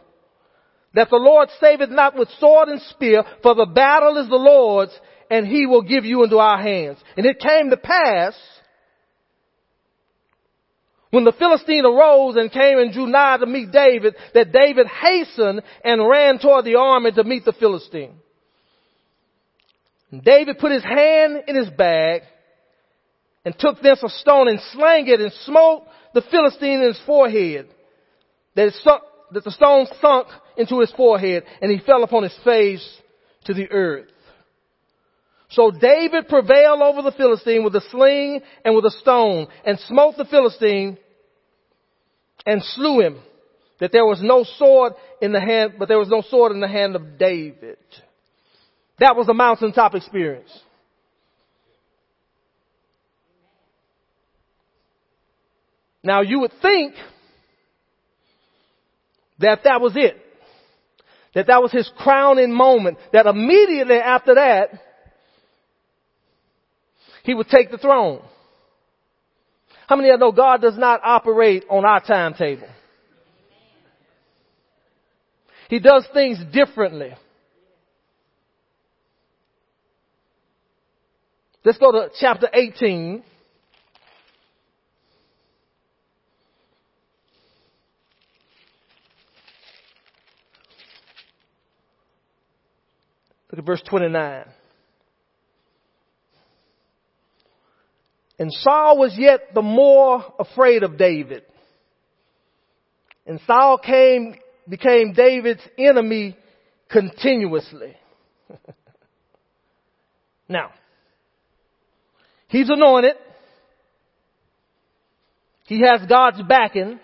that 0.94 1.08
the 1.08 1.16
Lord 1.16 1.48
saveth 1.60 1.88
not 1.90 2.16
with 2.16 2.28
sword 2.38 2.68
and 2.68 2.80
spear, 2.82 3.24
for 3.42 3.54
the 3.54 3.66
battle 3.66 4.18
is 4.18 4.28
the 4.28 4.36
Lord's, 4.36 4.92
and 5.32 5.46
he 5.46 5.64
will 5.64 5.80
give 5.80 6.04
you 6.04 6.22
into 6.24 6.36
our 6.36 6.60
hands. 6.60 6.98
And 7.16 7.24
it 7.24 7.40
came 7.40 7.70
to 7.70 7.78
pass, 7.78 8.34
when 11.08 11.24
the 11.24 11.32
Philistine 11.32 11.86
arose 11.86 12.36
and 12.36 12.52
came 12.52 12.78
and 12.78 12.92
drew 12.92 13.06
nigh 13.06 13.38
to 13.38 13.46
meet 13.46 13.72
David, 13.72 14.14
that 14.34 14.52
David 14.52 14.86
hastened 14.88 15.62
and 15.82 16.06
ran 16.06 16.38
toward 16.38 16.66
the 16.66 16.74
army 16.74 17.12
to 17.12 17.24
meet 17.24 17.46
the 17.46 17.54
Philistine. 17.54 18.12
David 20.22 20.58
put 20.58 20.70
his 20.70 20.84
hand 20.84 21.44
in 21.48 21.56
his 21.56 21.70
bag 21.70 22.22
and 23.46 23.58
took 23.58 23.80
thence 23.80 24.02
a 24.02 24.10
stone 24.10 24.48
and 24.48 24.60
slang 24.72 25.08
it 25.08 25.18
and 25.18 25.32
smote 25.46 25.84
the 26.12 26.20
Philistine 26.30 26.82
in 26.82 26.88
his 26.88 27.00
forehead. 27.06 27.68
That 28.54 28.68
it 28.68 28.74
that 29.32 29.44
the 29.44 29.50
stone 29.50 29.86
sunk 30.02 30.28
into 30.58 30.80
his 30.80 30.92
forehead 30.92 31.44
and 31.62 31.72
he 31.72 31.78
fell 31.78 32.04
upon 32.04 32.24
his 32.24 32.38
face 32.44 32.86
to 33.46 33.54
the 33.54 33.70
earth. 33.70 34.08
So 35.52 35.70
David 35.70 36.28
prevailed 36.28 36.80
over 36.80 37.02
the 37.02 37.12
Philistine 37.12 37.62
with 37.62 37.74
a 37.76 37.82
sling 37.90 38.40
and 38.64 38.74
with 38.74 38.86
a 38.86 38.90
stone 38.90 39.48
and 39.64 39.78
smote 39.80 40.16
the 40.16 40.24
Philistine 40.24 40.96
and 42.46 42.62
slew 42.62 43.00
him. 43.00 43.20
That 43.78 43.92
there 43.92 44.06
was 44.06 44.22
no 44.22 44.44
sword 44.58 44.92
in 45.20 45.32
the 45.32 45.40
hand, 45.40 45.74
but 45.78 45.88
there 45.88 45.98
was 45.98 46.08
no 46.08 46.22
sword 46.22 46.52
in 46.52 46.60
the 46.60 46.68
hand 46.68 46.96
of 46.96 47.18
David. 47.18 47.78
That 48.98 49.16
was 49.16 49.28
a 49.28 49.34
mountaintop 49.34 49.94
experience. 49.94 50.50
Now 56.02 56.22
you 56.22 56.40
would 56.40 56.52
think 56.62 56.94
that 59.40 59.64
that 59.64 59.80
was 59.80 59.92
it. 59.96 60.16
That 61.34 61.48
that 61.48 61.60
was 61.60 61.72
his 61.72 61.90
crowning 61.98 62.52
moment. 62.52 62.98
That 63.12 63.26
immediately 63.26 63.96
after 63.96 64.36
that, 64.36 64.70
he 67.22 67.34
would 67.34 67.48
take 67.48 67.70
the 67.70 67.78
throne. 67.78 68.22
How 69.86 69.96
many 69.96 70.10
of 70.10 70.14
you 70.14 70.18
know 70.18 70.32
God 70.32 70.60
does 70.60 70.78
not 70.78 71.00
operate 71.02 71.64
on 71.68 71.84
our 71.84 72.00
timetable? 72.00 72.68
He 75.68 75.78
does 75.78 76.06
things 76.12 76.38
differently. 76.52 77.12
Let's 81.64 81.78
go 81.78 81.92
to 81.92 82.10
chapter 82.20 82.48
18. 82.52 83.22
Look 93.50 93.58
at 93.58 93.64
verse 93.64 93.82
29. 93.88 94.44
And 98.38 98.52
Saul 98.52 98.98
was 98.98 99.14
yet 99.16 99.54
the 99.54 99.62
more 99.62 100.24
afraid 100.38 100.82
of 100.82 100.96
David. 100.96 101.42
And 103.26 103.40
Saul 103.46 103.78
came, 103.78 104.36
became 104.68 105.12
David's 105.12 105.62
enemy 105.78 106.36
continuously. 106.90 107.96
now, 110.48 110.70
he's 112.48 112.68
anointed. 112.68 113.14
He 115.66 115.80
has 115.82 116.00
God's 116.08 116.42
backing. 116.48 116.98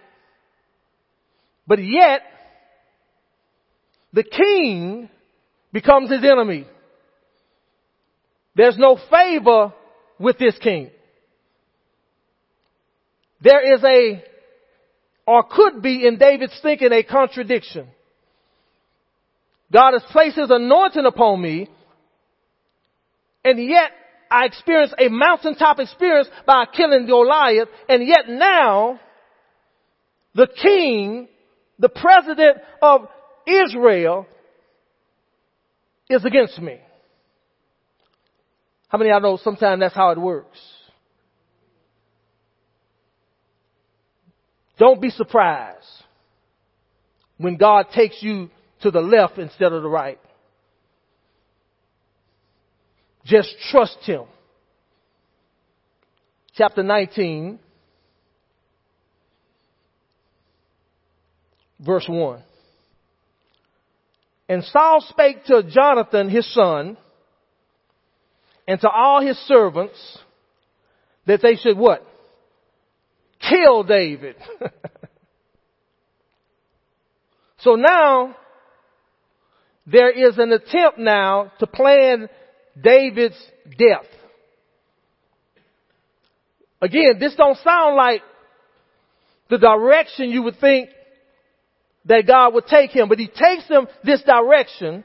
But 1.66 1.78
yet, 1.84 2.22
the 4.12 4.24
king 4.24 5.08
becomes 5.72 6.10
his 6.10 6.24
enemy. 6.24 6.66
There's 8.56 8.76
no 8.76 8.98
favor 9.10 9.72
with 10.18 10.38
this 10.38 10.58
king. 10.58 10.90
There 13.40 13.74
is 13.74 13.84
a, 13.84 14.24
or 15.26 15.44
could 15.44 15.82
be 15.82 16.06
in 16.06 16.18
David's 16.18 16.58
thinking, 16.62 16.92
a 16.92 17.02
contradiction. 17.02 17.88
God 19.72 19.92
has 19.92 20.02
placed 20.10 20.36
his 20.36 20.50
anointing 20.50 21.04
upon 21.04 21.40
me, 21.40 21.68
and 23.44 23.62
yet 23.62 23.90
I 24.30 24.46
experienced 24.46 24.94
a 24.98 25.08
mountaintop 25.08 25.78
experience 25.78 26.28
by 26.46 26.64
killing 26.74 27.06
Goliath, 27.06 27.68
and 27.88 28.06
yet 28.06 28.28
now, 28.28 28.98
the 30.34 30.48
king, 30.62 31.28
the 31.78 31.88
president 31.88 32.58
of 32.82 33.08
Israel, 33.46 34.26
is 36.10 36.24
against 36.24 36.58
me. 36.60 36.78
How 38.88 38.98
many 38.98 39.10
of 39.10 39.22
y'all 39.22 39.32
know 39.32 39.40
sometimes 39.42 39.80
that's 39.80 39.94
how 39.94 40.10
it 40.10 40.18
works? 40.18 40.58
Don't 44.78 45.00
be 45.00 45.10
surprised 45.10 45.86
when 47.36 47.56
God 47.56 47.86
takes 47.94 48.22
you 48.22 48.50
to 48.82 48.90
the 48.90 49.00
left 49.00 49.38
instead 49.38 49.72
of 49.72 49.82
the 49.82 49.88
right. 49.88 50.20
Just 53.24 53.54
trust 53.70 53.98
Him. 54.04 54.24
Chapter 56.54 56.82
19, 56.82 57.58
verse 61.80 62.06
1. 62.08 62.42
And 64.48 64.64
Saul 64.64 65.04
spake 65.08 65.44
to 65.46 65.62
Jonathan 65.62 66.30
his 66.30 66.52
son 66.54 66.96
and 68.66 68.80
to 68.80 68.88
all 68.88 69.20
his 69.20 69.36
servants 69.46 70.18
that 71.26 71.42
they 71.42 71.56
should 71.56 71.76
what? 71.76 72.04
Kill 73.40 73.84
David. 73.84 74.36
so 77.58 77.74
now 77.76 78.36
there 79.86 80.10
is 80.10 80.38
an 80.38 80.52
attempt 80.52 80.98
now 80.98 81.52
to 81.60 81.66
plan 81.66 82.28
David's 82.80 83.38
death. 83.78 84.06
Again, 86.80 87.18
this 87.18 87.34
don't 87.34 87.58
sound 87.58 87.96
like 87.96 88.22
the 89.50 89.58
direction 89.58 90.30
you 90.30 90.42
would 90.42 90.60
think 90.60 90.90
that 92.04 92.26
God 92.26 92.54
would 92.54 92.66
take 92.66 92.90
him, 92.90 93.08
but 93.08 93.18
he 93.18 93.26
takes 93.26 93.66
him 93.68 93.88
this 94.04 94.22
direction 94.22 95.04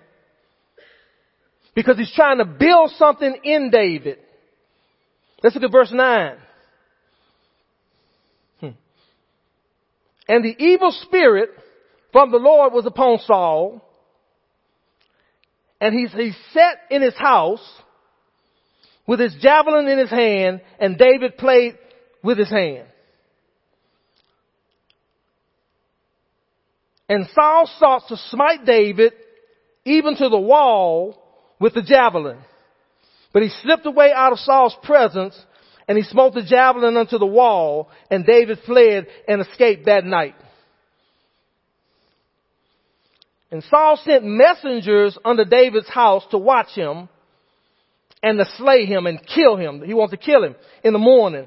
because 1.75 1.97
he's 1.97 2.13
trying 2.13 2.37
to 2.37 2.45
build 2.45 2.91
something 2.97 3.35
in 3.43 3.69
David. 3.71 4.19
Let's 5.41 5.55
look 5.55 5.63
at 5.63 5.71
verse 5.71 5.91
9. 5.91 6.37
And 10.27 10.43
the 10.43 10.55
evil 10.57 10.91
spirit 10.91 11.49
from 12.11 12.31
the 12.31 12.37
Lord 12.37 12.73
was 12.73 12.85
upon 12.85 13.19
Saul, 13.19 13.81
and 15.81 15.93
he, 15.93 16.07
he 16.07 16.31
sat 16.53 16.77
in 16.89 17.01
his 17.01 17.15
house 17.15 17.67
with 19.05 19.19
his 19.19 19.35
javelin 19.41 19.87
in 19.87 19.97
his 19.97 20.09
hand, 20.09 20.61
and 20.79 20.97
David 20.97 21.37
played 21.37 21.77
with 22.23 22.37
his 22.37 22.49
hand. 22.49 22.87
And 27.09 27.27
Saul 27.35 27.69
sought 27.79 28.07
to 28.07 28.17
smite 28.29 28.65
David 28.65 29.11
even 29.83 30.15
to 30.15 30.29
the 30.29 30.39
wall 30.39 31.21
with 31.59 31.73
the 31.73 31.81
javelin. 31.81 32.39
But 33.33 33.43
he 33.43 33.49
slipped 33.61 33.85
away 33.85 34.11
out 34.15 34.31
of 34.31 34.39
Saul's 34.39 34.75
presence 34.83 35.37
and 35.87 35.97
he 35.97 36.03
smote 36.03 36.33
the 36.33 36.43
javelin 36.43 36.97
unto 36.97 37.17
the 37.17 37.25
wall 37.25 37.89
and 38.09 38.25
David 38.25 38.59
fled 38.65 39.07
and 39.27 39.41
escaped 39.41 39.85
that 39.85 40.05
night. 40.05 40.35
And 43.51 43.63
Saul 43.65 43.99
sent 44.03 44.23
messengers 44.23 45.17
unto 45.23 45.45
David's 45.45 45.89
house 45.89 46.23
to 46.31 46.39
watch 46.39 46.69
him 46.73 47.07
and 48.23 48.39
to 48.39 48.45
slay 48.57 48.85
him 48.85 49.05
and 49.05 49.19
kill 49.23 49.57
him. 49.57 49.83
He 49.85 49.93
wants 49.93 50.11
to 50.11 50.17
kill 50.17 50.43
him 50.43 50.55
in 50.83 50.93
the 50.93 50.99
morning. 50.99 51.45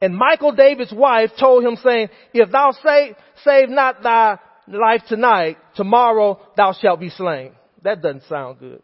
And 0.00 0.16
Michal 0.16 0.52
David's 0.52 0.92
wife, 0.92 1.30
told 1.38 1.62
him 1.62 1.76
saying, 1.76 2.08
if 2.32 2.50
thou 2.50 2.72
save, 2.82 3.14
save 3.44 3.68
not 3.68 4.02
thy 4.02 4.38
life 4.66 5.02
tonight, 5.08 5.58
tomorrow 5.76 6.40
thou 6.56 6.72
shalt 6.72 6.98
be 6.98 7.10
slain. 7.10 7.52
That 7.84 8.02
doesn't 8.02 8.24
sound 8.24 8.58
good. 8.58 8.82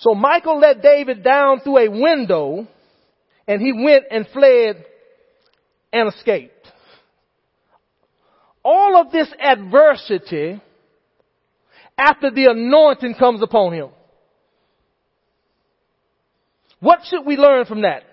So 0.00 0.14
Michal 0.14 0.58
let 0.58 0.82
David 0.82 1.22
down 1.22 1.60
through 1.60 1.78
a 1.78 1.88
window 1.88 2.66
and 3.46 3.60
he 3.60 3.72
went 3.72 4.04
and 4.10 4.26
fled 4.32 4.84
and 5.92 6.12
escaped 6.12 6.60
all 8.64 8.96
of 8.96 9.12
this 9.12 9.28
adversity 9.38 10.60
after 11.96 12.30
the 12.30 12.46
anointing 12.46 13.14
comes 13.14 13.42
upon 13.42 13.72
him. 13.72 13.88
What 16.80 17.00
should 17.04 17.26
we 17.26 17.36
learn 17.36 17.66
from 17.66 17.82
that? 17.82 18.04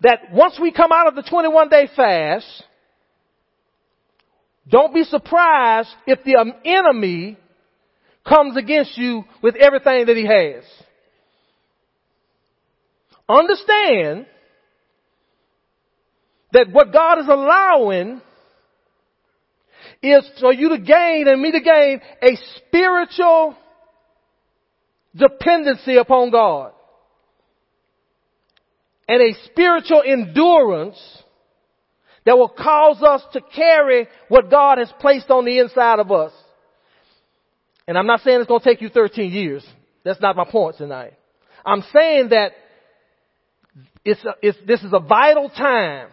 That 0.00 0.32
once 0.32 0.58
we 0.60 0.70
come 0.70 0.92
out 0.92 1.08
of 1.08 1.16
the 1.16 1.28
21 1.28 1.68
day 1.68 1.88
fast, 1.94 2.46
don't 4.68 4.94
be 4.94 5.02
surprised 5.04 5.88
if 6.06 6.22
the 6.24 6.36
enemy 6.64 7.36
comes 8.28 8.56
against 8.56 8.96
you 8.96 9.24
with 9.42 9.56
everything 9.56 10.06
that 10.06 10.16
he 10.16 10.26
has. 10.26 10.64
Understand 13.28 14.26
that 16.52 16.70
what 16.72 16.92
God 16.92 17.18
is 17.18 17.26
allowing 17.28 18.22
is 20.02 20.24
for 20.40 20.52
you 20.52 20.70
to 20.70 20.78
gain 20.78 21.28
and 21.28 21.40
me 21.40 21.52
to 21.52 21.60
gain 21.60 22.00
a 22.22 22.38
spiritual 22.56 23.56
dependency 25.14 25.96
upon 25.96 26.30
God 26.30 26.72
and 29.08 29.22
a 29.22 29.34
spiritual 29.46 30.02
endurance 30.06 30.98
that 32.24 32.36
will 32.36 32.48
cause 32.48 33.02
us 33.02 33.22
to 33.32 33.40
carry 33.40 34.06
what 34.28 34.50
God 34.50 34.78
has 34.78 34.92
placed 35.00 35.30
on 35.30 35.44
the 35.44 35.58
inside 35.58 35.98
of 35.98 36.12
us. 36.12 36.32
And 37.88 37.96
I'm 37.96 38.06
not 38.06 38.20
saying 38.20 38.38
it's 38.38 38.46
going 38.46 38.60
to 38.60 38.68
take 38.68 38.82
you 38.82 38.90
13 38.90 39.32
years. 39.32 39.66
That's 40.04 40.20
not 40.20 40.36
my 40.36 40.44
point 40.44 40.76
tonight. 40.76 41.14
I'm 41.64 41.82
saying 41.90 42.28
that 42.28 42.52
it's, 44.04 44.22
a, 44.24 44.34
it's 44.42 44.58
this 44.66 44.82
is 44.82 44.92
a 44.92 45.00
vital 45.00 45.48
time 45.48 46.08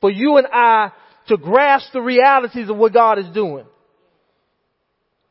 for 0.00 0.10
you 0.10 0.36
and 0.36 0.48
I 0.52 0.90
to 1.28 1.36
grasp 1.36 1.92
the 1.92 2.02
realities 2.02 2.68
of 2.68 2.76
what 2.76 2.92
God 2.92 3.20
is 3.20 3.28
doing. 3.32 3.64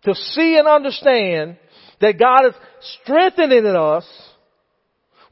To 0.04 0.16
see 0.16 0.58
and 0.58 0.68
understand 0.68 1.58
that 2.00 2.18
God 2.18 2.48
is 2.48 2.54
strengthening 3.04 3.66
us 3.66 4.08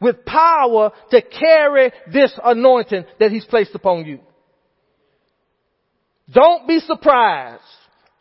with 0.02 0.26
power 0.26 0.92
to 1.12 1.22
carry 1.22 1.92
this 2.12 2.38
anointing 2.44 3.06
that 3.20 3.32
He's 3.32 3.46
placed 3.46 3.74
upon 3.76 4.06
you. 4.06 4.20
Don't 6.32 6.68
be 6.68 6.80
surprised 6.80 7.64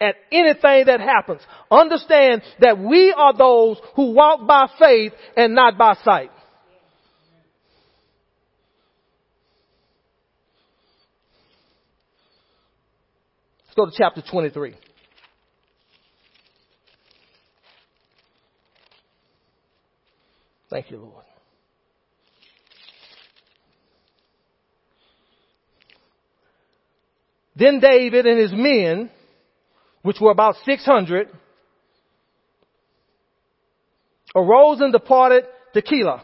at 0.00 0.14
anything 0.30 0.84
that 0.86 1.00
happens. 1.00 1.40
Understand 1.70 2.42
that 2.60 2.78
we 2.78 3.12
are 3.16 3.36
those 3.36 3.78
who 3.96 4.12
walk 4.12 4.46
by 4.46 4.68
faith 4.78 5.12
and 5.36 5.54
not 5.54 5.76
by 5.76 5.94
sight. 6.04 6.30
Let's 13.66 13.74
go 13.76 13.86
to 13.86 13.92
chapter 13.96 14.22
23. 14.30 14.74
Thank 20.70 20.90
you, 20.90 20.98
Lord. 20.98 21.24
Then 27.56 27.80
David 27.80 28.26
and 28.26 28.38
his 28.38 28.52
men, 28.52 29.10
which 30.02 30.18
were 30.20 30.30
about 30.30 30.56
600, 30.64 31.28
arose 34.34 34.80
and 34.80 34.92
departed 34.92 35.44
to 35.74 35.82
Keilah 35.82 36.22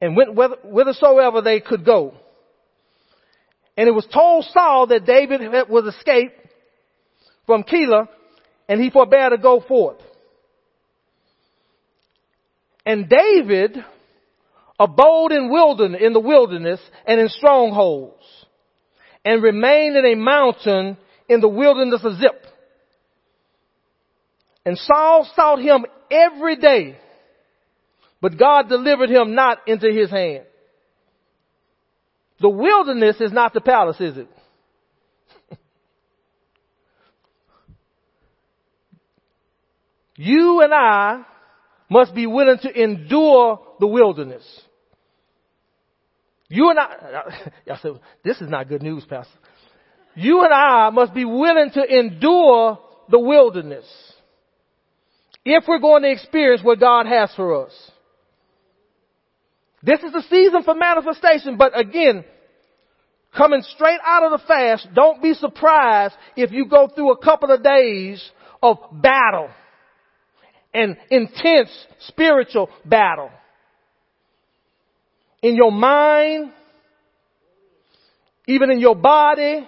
and 0.00 0.16
went 0.16 0.34
whithersoever 0.34 1.42
they 1.42 1.60
could 1.60 1.84
go. 1.84 2.14
And 3.76 3.88
it 3.88 3.92
was 3.92 4.06
told 4.12 4.44
Saul 4.46 4.88
that 4.88 5.06
David 5.06 5.40
was 5.68 5.94
escaped 5.94 6.34
from 7.46 7.62
Keilah 7.62 8.08
and 8.68 8.80
he 8.80 8.90
forbade 8.90 9.30
to 9.30 9.38
go 9.38 9.60
forth. 9.60 10.00
And 12.84 13.08
David 13.08 13.76
abode 14.78 15.32
in 15.32 15.50
wilderness, 15.50 16.00
in 16.04 16.12
the 16.12 16.20
wilderness 16.20 16.80
and 17.06 17.20
in 17.20 17.28
strongholds. 17.28 18.24
and 19.24 19.42
remained 19.42 19.96
in 19.96 20.04
a 20.04 20.14
mountain 20.14 20.96
in 21.32 21.40
the 21.40 21.48
wilderness 21.48 22.02
of 22.04 22.14
Ziph. 22.18 22.30
And 24.64 24.78
Saul 24.78 25.28
sought 25.34 25.60
him 25.60 25.84
every 26.10 26.56
day, 26.56 26.98
but 28.20 28.38
God 28.38 28.68
delivered 28.68 29.10
him 29.10 29.34
not 29.34 29.66
into 29.66 29.90
his 29.90 30.10
hand. 30.10 30.44
The 32.40 32.48
wilderness 32.48 33.20
is 33.20 33.32
not 33.32 33.54
the 33.54 33.60
palace, 33.60 34.00
is 34.00 34.16
it? 34.18 34.28
you 40.16 40.60
and 40.60 40.72
I 40.74 41.24
must 41.88 42.14
be 42.14 42.26
willing 42.26 42.58
to 42.62 42.82
endure 42.82 43.60
the 43.80 43.86
wilderness. 43.86 44.44
You 46.48 46.70
and 46.70 46.78
I, 46.78 47.22
I 47.72 47.78
said, 47.78 47.92
this 48.22 48.40
is 48.40 48.48
not 48.48 48.68
good 48.68 48.82
news, 48.82 49.04
Pastor. 49.08 49.38
You 50.14 50.44
and 50.44 50.52
I 50.52 50.90
must 50.90 51.14
be 51.14 51.24
willing 51.24 51.70
to 51.74 51.84
endure 51.84 52.78
the 53.08 53.18
wilderness 53.18 53.86
if 55.44 55.64
we're 55.66 55.80
going 55.80 56.02
to 56.02 56.10
experience 56.10 56.62
what 56.62 56.80
God 56.80 57.06
has 57.06 57.32
for 57.34 57.66
us. 57.66 57.72
This 59.82 60.00
is 60.00 60.12
the 60.12 60.22
season 60.30 60.62
for 60.62 60.74
manifestation, 60.74 61.56
but 61.56 61.78
again, 61.78 62.24
coming 63.36 63.62
straight 63.74 63.98
out 64.04 64.22
of 64.24 64.40
the 64.40 64.46
fast, 64.46 64.86
don't 64.94 65.20
be 65.20 65.34
surprised 65.34 66.14
if 66.36 66.52
you 66.52 66.66
go 66.68 66.88
through 66.88 67.12
a 67.12 67.18
couple 67.18 67.50
of 67.50 67.62
days 67.62 68.22
of 68.62 68.78
battle 68.92 69.48
and 70.72 70.96
intense 71.10 71.70
spiritual 72.06 72.70
battle. 72.84 73.30
In 75.42 75.56
your 75.56 75.72
mind, 75.72 76.52
even 78.46 78.70
in 78.70 78.78
your 78.78 78.94
body, 78.94 79.66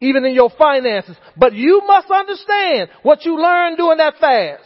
even 0.00 0.24
in 0.24 0.34
your 0.34 0.50
finances. 0.56 1.16
But 1.36 1.54
you 1.54 1.82
must 1.86 2.10
understand 2.10 2.90
what 3.02 3.24
you 3.24 3.40
learned 3.40 3.76
during 3.76 3.98
that 3.98 4.14
fast. 4.20 4.62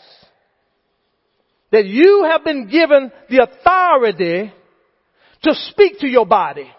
That 1.70 1.86
you 1.86 2.28
have 2.30 2.44
been 2.44 2.68
given 2.68 3.10
the 3.30 3.42
authority 3.42 4.52
to 5.42 5.54
speak 5.54 6.00
to 6.00 6.06
your 6.06 6.26
body. 6.26 6.70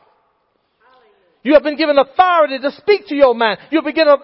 You 1.44 1.56
have 1.56 1.64
been 1.64 1.76
given 1.76 1.98
authority 1.98 2.60
to 2.60 2.72
speak 2.72 3.08
to 3.08 3.16
your 3.16 3.36
mind. 3.36 3.60
You've 3.70 3.84
been 3.84 3.96
given 3.96 4.16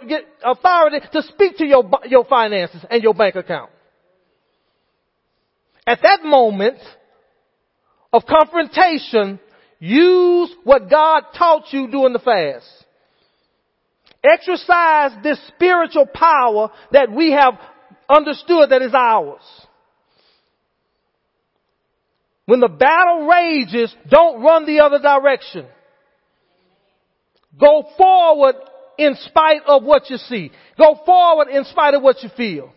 authority 0.44 1.06
to 1.12 1.22
speak 1.24 1.58
to 1.58 1.66
your, 1.66 1.90
your 2.06 2.24
finances 2.26 2.86
and 2.90 3.04
your 3.04 3.14
bank 3.14 3.36
account. 3.36 3.72
At 5.86 6.00
that 6.04 6.24
moment 6.24 6.78
of 8.14 8.24
confrontation, 8.26 9.40
use 9.80 10.56
what 10.64 10.90
God 10.90 11.24
taught 11.38 11.74
you 11.74 11.90
during 11.90 12.14
the 12.14 12.20
fast. 12.20 12.68
Exercise 14.24 15.12
this 15.24 15.40
spiritual 15.48 16.06
power 16.06 16.72
that 16.92 17.12
we 17.12 17.32
have 17.32 17.54
understood 18.10 18.70
that 18.72 18.82
is 18.82 18.94
ours. 18.94 19.42
When 22.46 22.60
the 22.60 22.68
battle 22.68 23.28
rages, 23.28 23.96
don't 24.10 24.42
run 24.42 24.66
the 24.66 24.80
other 24.80 25.00
direction. 25.00 25.68
Go 27.58 27.84
forward 27.96 28.56
in 28.98 29.16
spite 29.16 29.62
of 29.68 29.84
what 29.84 30.10
you 30.10 30.18
see. 30.18 30.52
Go 30.78 31.00
forward 31.06 31.48
in 31.50 31.64
spite 31.66 31.94
of 31.94 32.02
what 32.02 32.22
you 32.24 32.30
feel. 32.36 32.74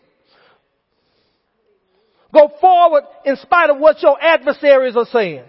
Go 2.32 2.50
forward 2.60 3.04
in 3.24 3.36
spite 3.36 3.70
of 3.70 3.78
what 3.78 4.02
your 4.02 4.22
adversaries 4.22 4.96
are 4.96 5.06
saying. 5.06 5.44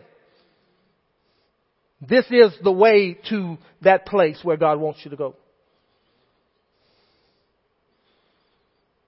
This 2.02 2.26
is 2.32 2.52
the 2.64 2.72
way 2.72 3.18
to 3.30 3.58
that 3.82 4.06
place 4.06 4.40
where 4.44 4.58
God 4.58 4.80
wants 4.80 5.02
you 5.04 5.12
to 5.12 5.18
go. 5.18 5.36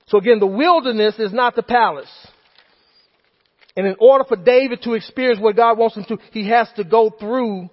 So 0.08 0.18
again, 0.18 0.39
the 0.39 0.45
wilderness 0.45 1.16
is 1.18 1.34
not 1.34 1.56
the 1.56 1.64
palace. 1.64 2.12
And 3.76 3.88
in 3.88 3.95
order 3.99 4.24
for 4.24 4.38
David 4.38 4.82
to 4.84 4.93
experience 4.93 5.39
what 5.39 5.56
God 5.56 5.78
wants 5.78 5.97
him 5.97 6.06
to, 6.06 6.18
he 6.32 6.47
has 6.49 6.70
to 6.78 6.84
go 6.84 7.10
through 7.10 7.70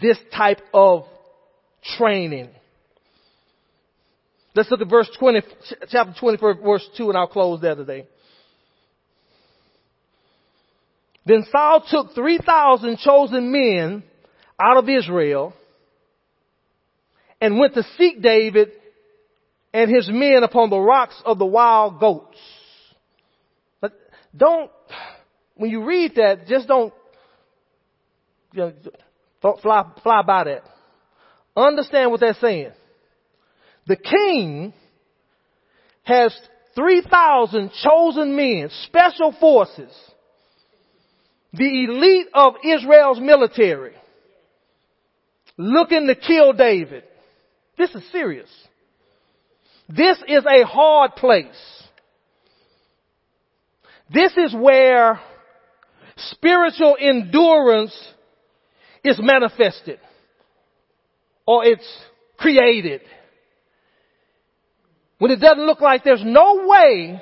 this 0.00 0.18
type 0.34 0.60
of 0.72 1.04
training. 1.98 2.48
Let's 4.54 4.70
look 4.70 4.80
at 4.80 4.88
verse 4.88 5.10
20, 5.18 5.42
chapter 5.88 6.14
20, 6.18 6.38
verse 6.62 6.88
2, 6.96 7.08
and 7.08 7.18
I'll 7.18 7.26
close 7.26 7.60
there 7.60 7.74
today. 7.74 8.06
Then 11.24 11.44
Saul 11.50 11.84
took 11.88 12.14
3,000 12.14 12.98
chosen 12.98 13.52
men 13.52 14.02
out 14.60 14.76
of 14.76 14.88
Israel 14.88 15.54
and 17.40 17.58
went 17.58 17.74
to 17.74 17.82
seek 17.96 18.20
David 18.20 18.70
and 19.72 19.90
his 19.90 20.08
men 20.08 20.42
upon 20.42 20.70
the 20.70 20.78
rocks 20.78 21.20
of 21.24 21.38
the 21.38 21.46
wild 21.46 21.98
goats. 21.98 22.38
But 23.80 23.92
don't, 24.36 24.70
when 25.54 25.70
you 25.70 25.84
read 25.84 26.14
that, 26.16 26.46
just 26.46 26.68
don't 26.68 26.92
you 28.52 28.72
know, 29.42 29.56
fly, 29.62 29.84
fly 30.02 30.22
by 30.22 30.44
that. 30.44 30.62
Understand 31.56 32.10
what 32.10 32.20
they're 32.20 32.34
saying. 32.34 32.72
The 33.86 33.96
king 33.96 34.72
has 36.04 36.36
3,000 36.74 37.70
chosen 37.82 38.36
men, 38.36 38.70
special 38.84 39.34
forces, 39.38 39.92
the 41.52 41.84
elite 41.84 42.28
of 42.32 42.54
Israel's 42.64 43.20
military, 43.20 43.94
looking 45.56 46.06
to 46.06 46.14
kill 46.14 46.52
David. 46.52 47.04
This 47.76 47.94
is 47.94 48.02
serious. 48.10 48.48
This 49.88 50.18
is 50.26 50.44
a 50.44 50.64
hard 50.64 51.16
place. 51.16 51.82
This 54.12 54.32
is 54.36 54.54
where 54.54 55.20
spiritual 56.16 56.96
endurance 57.00 57.96
is 59.02 59.18
manifested 59.20 59.98
or 61.46 61.64
it's 61.64 61.86
created. 62.36 63.00
When 65.18 65.30
it 65.30 65.40
doesn't 65.40 65.64
look 65.64 65.80
like 65.80 66.04
there's 66.04 66.24
no 66.24 66.66
way 66.66 67.20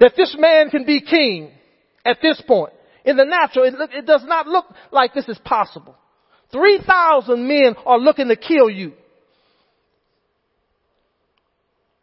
that 0.00 0.14
this 0.16 0.34
man 0.38 0.70
can 0.70 0.84
be 0.84 1.00
king 1.00 1.50
at 2.04 2.18
this 2.22 2.42
point. 2.46 2.72
In 3.04 3.16
the 3.16 3.24
natural, 3.24 3.64
it, 3.64 3.74
it 3.92 4.06
does 4.06 4.24
not 4.24 4.46
look 4.46 4.66
like 4.90 5.14
this 5.14 5.28
is 5.28 5.38
possible. 5.44 5.94
3,000 6.52 7.46
men 7.46 7.74
are 7.86 7.98
looking 7.98 8.28
to 8.28 8.36
kill 8.36 8.68
you. 8.68 8.92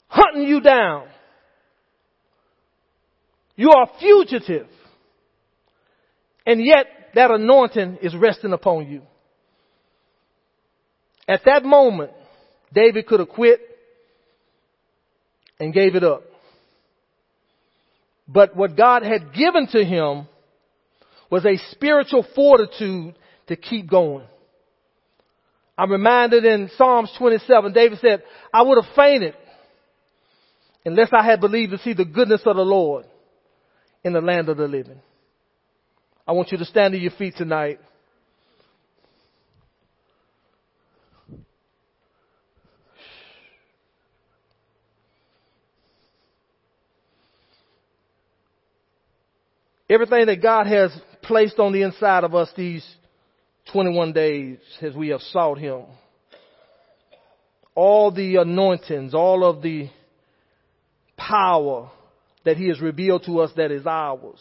Hunting 0.08 0.48
you 0.48 0.62
down. 0.62 1.08
You 3.56 3.72
are 3.72 3.90
fugitive. 4.00 4.68
And 6.46 6.64
yet 6.64 6.86
that 7.16 7.32
anointing 7.32 8.00
is 8.02 8.16
resting 8.16 8.54
upon 8.54 8.88
you. 8.88 9.02
At 11.28 11.42
that 11.46 11.66
moment, 11.66 12.12
David 12.74 13.06
could 13.08 13.20
have 13.20 13.30
quit 13.30 13.60
and 15.60 15.74
gave 15.74 15.96
it 15.96 16.04
up. 16.04 16.24
But 18.28 18.56
what 18.56 18.78
God 18.78 19.04
had 19.04 19.34
given 19.34 19.68
to 19.72 19.84
him 19.84 20.28
was 21.30 21.46
a 21.46 21.58
spiritual 21.72 22.26
fortitude 22.36 23.16
to 23.48 23.56
keep 23.56 23.90
going. 23.90 24.26
I'm 25.78 25.92
reminded 25.92 26.46
in 26.46 26.70
Psalms 26.78 27.12
27, 27.18 27.74
David 27.74 28.00
said, 28.00 28.24
I 28.54 28.62
would 28.62 28.84
have 28.84 28.96
fainted 28.96 29.36
unless 30.88 31.10
I 31.12 31.22
had 31.22 31.42
believed 31.42 31.74
to 31.74 31.78
see 31.80 31.92
the 31.92 32.06
goodness 32.06 32.42
of 32.46 32.56
the 32.56 32.62
Lord 32.62 33.06
in 34.06 34.14
the 34.14 34.22
land 34.22 34.48
of 34.48 34.56
the 34.56 34.70
living. 34.70 35.02
I 36.26 36.32
want 36.32 36.50
you 36.50 36.58
to 36.58 36.64
stand 36.64 36.94
to 36.94 36.98
your 36.98 37.12
feet 37.12 37.36
tonight. 37.36 37.80
Everything 49.90 50.26
that 50.28 50.42
God 50.42 50.68
has 50.68 50.98
placed 51.22 51.60
on 51.60 51.74
the 51.74 51.82
inside 51.82 52.24
of 52.24 52.34
us 52.34 52.50
these 52.56 52.86
21 53.74 54.14
days 54.14 54.60
as 54.82 54.96
we 54.96 55.10
have 55.10 55.22
sought 55.22 55.58
Him. 55.58 55.84
All 57.76 58.10
the 58.10 58.38
anointings, 58.38 59.14
all 59.14 59.44
of 59.44 59.62
the 59.62 59.90
power 61.28 61.92
that 62.46 62.58
He 62.58 62.68
has 62.70 62.80
revealed 62.80 63.24
to 63.26 63.40
us 63.40 63.52
that 63.58 63.72
is 63.72 63.86
ours. 63.86 64.40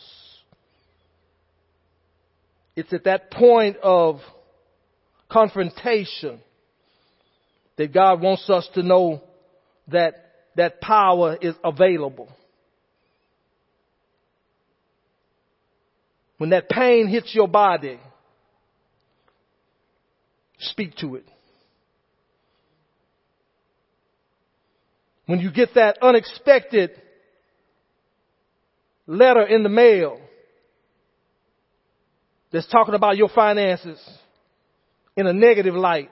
It's 2.74 2.93
at 2.93 3.05
that 3.05 3.30
point 3.30 3.78
of 3.78 4.20
confrontation 5.30 6.41
that 7.76 7.93
God 7.93 8.20
wants 8.20 8.49
us 8.49 8.68
to 8.74 8.82
know 8.82 9.22
that 9.89 10.14
that 10.57 10.80
power 10.80 11.37
is 11.41 11.55
available. 11.64 12.28
When 16.39 16.51
that 16.51 16.68
pain 16.68 17.09
hits 17.09 17.34
your 17.34 17.49
body, 17.49 17.99
speak 20.59 20.97
to 20.97 21.16
it. 21.16 21.26
When 25.27 25.41
you 25.41 25.51
get 25.51 25.74
that 25.74 25.99
unexpected 26.01 26.91
letter 29.07 29.45
in 29.45 29.62
the 29.62 29.68
mail 29.68 30.20
that's 32.53 32.66
talking 32.68 32.95
about 32.95 33.16
your 33.16 33.29
finances 33.29 34.01
in 35.16 35.27
a 35.27 35.33
negative 35.33 35.74
light, 35.74 36.11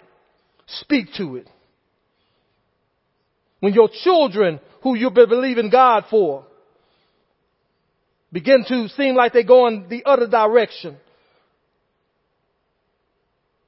speak 0.66 1.08
to 1.16 1.36
it. 1.36 1.48
When 3.60 3.72
your 3.72 3.88
children, 4.02 4.60
who 4.82 4.96
you've 4.96 5.14
been 5.14 5.28
believing 5.28 5.70
God 5.70 6.04
for, 6.10 6.44
begin 8.32 8.64
to 8.68 8.88
seem 8.88 9.14
like 9.14 9.32
they're 9.32 9.44
going 9.44 9.88
the 9.88 10.04
other 10.04 10.26
direction, 10.26 10.96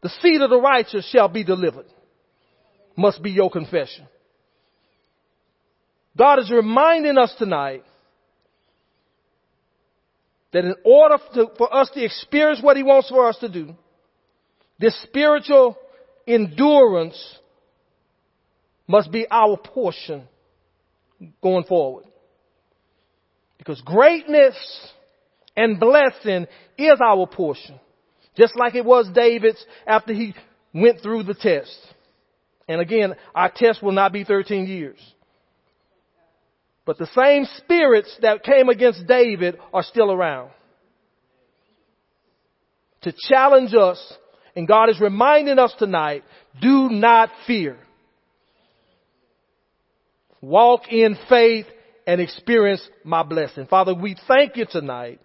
the 0.02 0.08
seed 0.20 0.40
of 0.40 0.50
the 0.50 0.60
righteous 0.60 1.08
shall 1.10 1.28
be 1.28 1.44
delivered. 1.44 1.86
Must 2.96 3.22
be 3.22 3.30
your 3.30 3.50
confession. 3.50 4.06
God 6.16 6.38
is 6.38 6.50
reminding 6.50 7.18
us 7.18 7.34
tonight 7.38 7.84
that 10.52 10.64
in 10.64 10.74
order 10.84 11.18
to, 11.34 11.46
for 11.58 11.74
us 11.74 11.90
to 11.90 12.02
experience 12.02 12.60
what 12.62 12.76
He 12.76 12.82
wants 12.82 13.08
for 13.08 13.28
us 13.28 13.36
to 13.38 13.48
do, 13.48 13.74
this 14.78 14.98
spiritual 15.02 15.76
endurance 16.26 17.38
must 18.86 19.10
be 19.10 19.26
our 19.30 19.56
portion 19.56 20.26
going 21.42 21.64
forward. 21.64 22.04
Because 23.58 23.80
greatness 23.82 24.54
and 25.56 25.80
blessing 25.80 26.46
is 26.78 27.00
our 27.04 27.26
portion. 27.26 27.80
Just 28.36 28.56
like 28.56 28.74
it 28.74 28.84
was 28.84 29.08
David's 29.14 29.64
after 29.86 30.12
he 30.12 30.34
went 30.74 31.00
through 31.00 31.22
the 31.22 31.34
test. 31.34 31.76
And 32.68 32.80
again, 32.80 33.14
our 33.34 33.50
test 33.54 33.82
will 33.82 33.92
not 33.92 34.12
be 34.12 34.24
13 34.24 34.66
years. 34.66 34.98
But 36.86 36.98
the 36.98 37.08
same 37.08 37.44
spirits 37.58 38.16
that 38.22 38.44
came 38.44 38.68
against 38.68 39.06
David 39.06 39.58
are 39.74 39.82
still 39.82 40.10
around. 40.12 40.50
To 43.02 43.12
challenge 43.28 43.74
us, 43.74 44.00
and 44.54 44.66
God 44.66 44.88
is 44.88 45.00
reminding 45.00 45.58
us 45.58 45.74
tonight, 45.78 46.22
do 46.60 46.88
not 46.88 47.30
fear. 47.46 47.76
Walk 50.40 50.82
in 50.90 51.18
faith 51.28 51.66
and 52.06 52.20
experience 52.20 52.88
my 53.04 53.24
blessing. 53.24 53.66
Father, 53.66 53.92
we 53.92 54.16
thank 54.28 54.56
you 54.56 54.64
tonight 54.70 55.20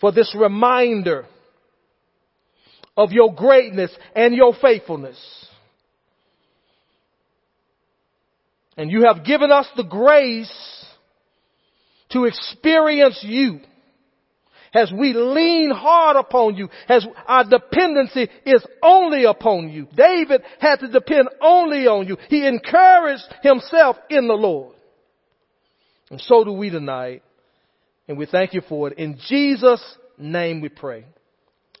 for 0.00 0.12
this 0.12 0.34
reminder 0.38 1.24
of 2.94 3.12
your 3.12 3.34
greatness 3.34 3.90
and 4.14 4.34
your 4.34 4.54
faithfulness. 4.60 5.48
And 8.76 8.90
you 8.90 9.04
have 9.06 9.24
given 9.24 9.50
us 9.50 9.66
the 9.76 9.84
grace 9.84 10.84
to 12.10 12.24
experience 12.24 13.18
you 13.22 13.60
as 14.74 14.92
we 14.92 15.14
lean 15.14 15.70
hard 15.70 16.16
upon 16.16 16.56
you, 16.56 16.68
as 16.88 17.06
our 17.26 17.44
dependency 17.44 18.28
is 18.44 18.64
only 18.82 19.24
upon 19.24 19.70
you. 19.70 19.88
David 19.96 20.42
had 20.60 20.80
to 20.80 20.88
depend 20.88 21.28
only 21.40 21.86
on 21.86 22.06
you. 22.06 22.18
He 22.28 22.46
encouraged 22.46 23.24
himself 23.42 23.96
in 24.10 24.28
the 24.28 24.34
Lord. 24.34 24.74
And 26.10 26.20
so 26.20 26.44
do 26.44 26.52
we 26.52 26.70
tonight. 26.70 27.22
And 28.06 28.18
we 28.18 28.26
thank 28.26 28.54
you 28.54 28.60
for 28.68 28.88
it. 28.88 28.98
In 28.98 29.18
Jesus' 29.28 29.82
name 30.18 30.60
we 30.60 30.68
pray. 30.68 31.06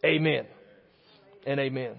Amen 0.04 0.46
and 1.46 1.60
amen. 1.60 1.96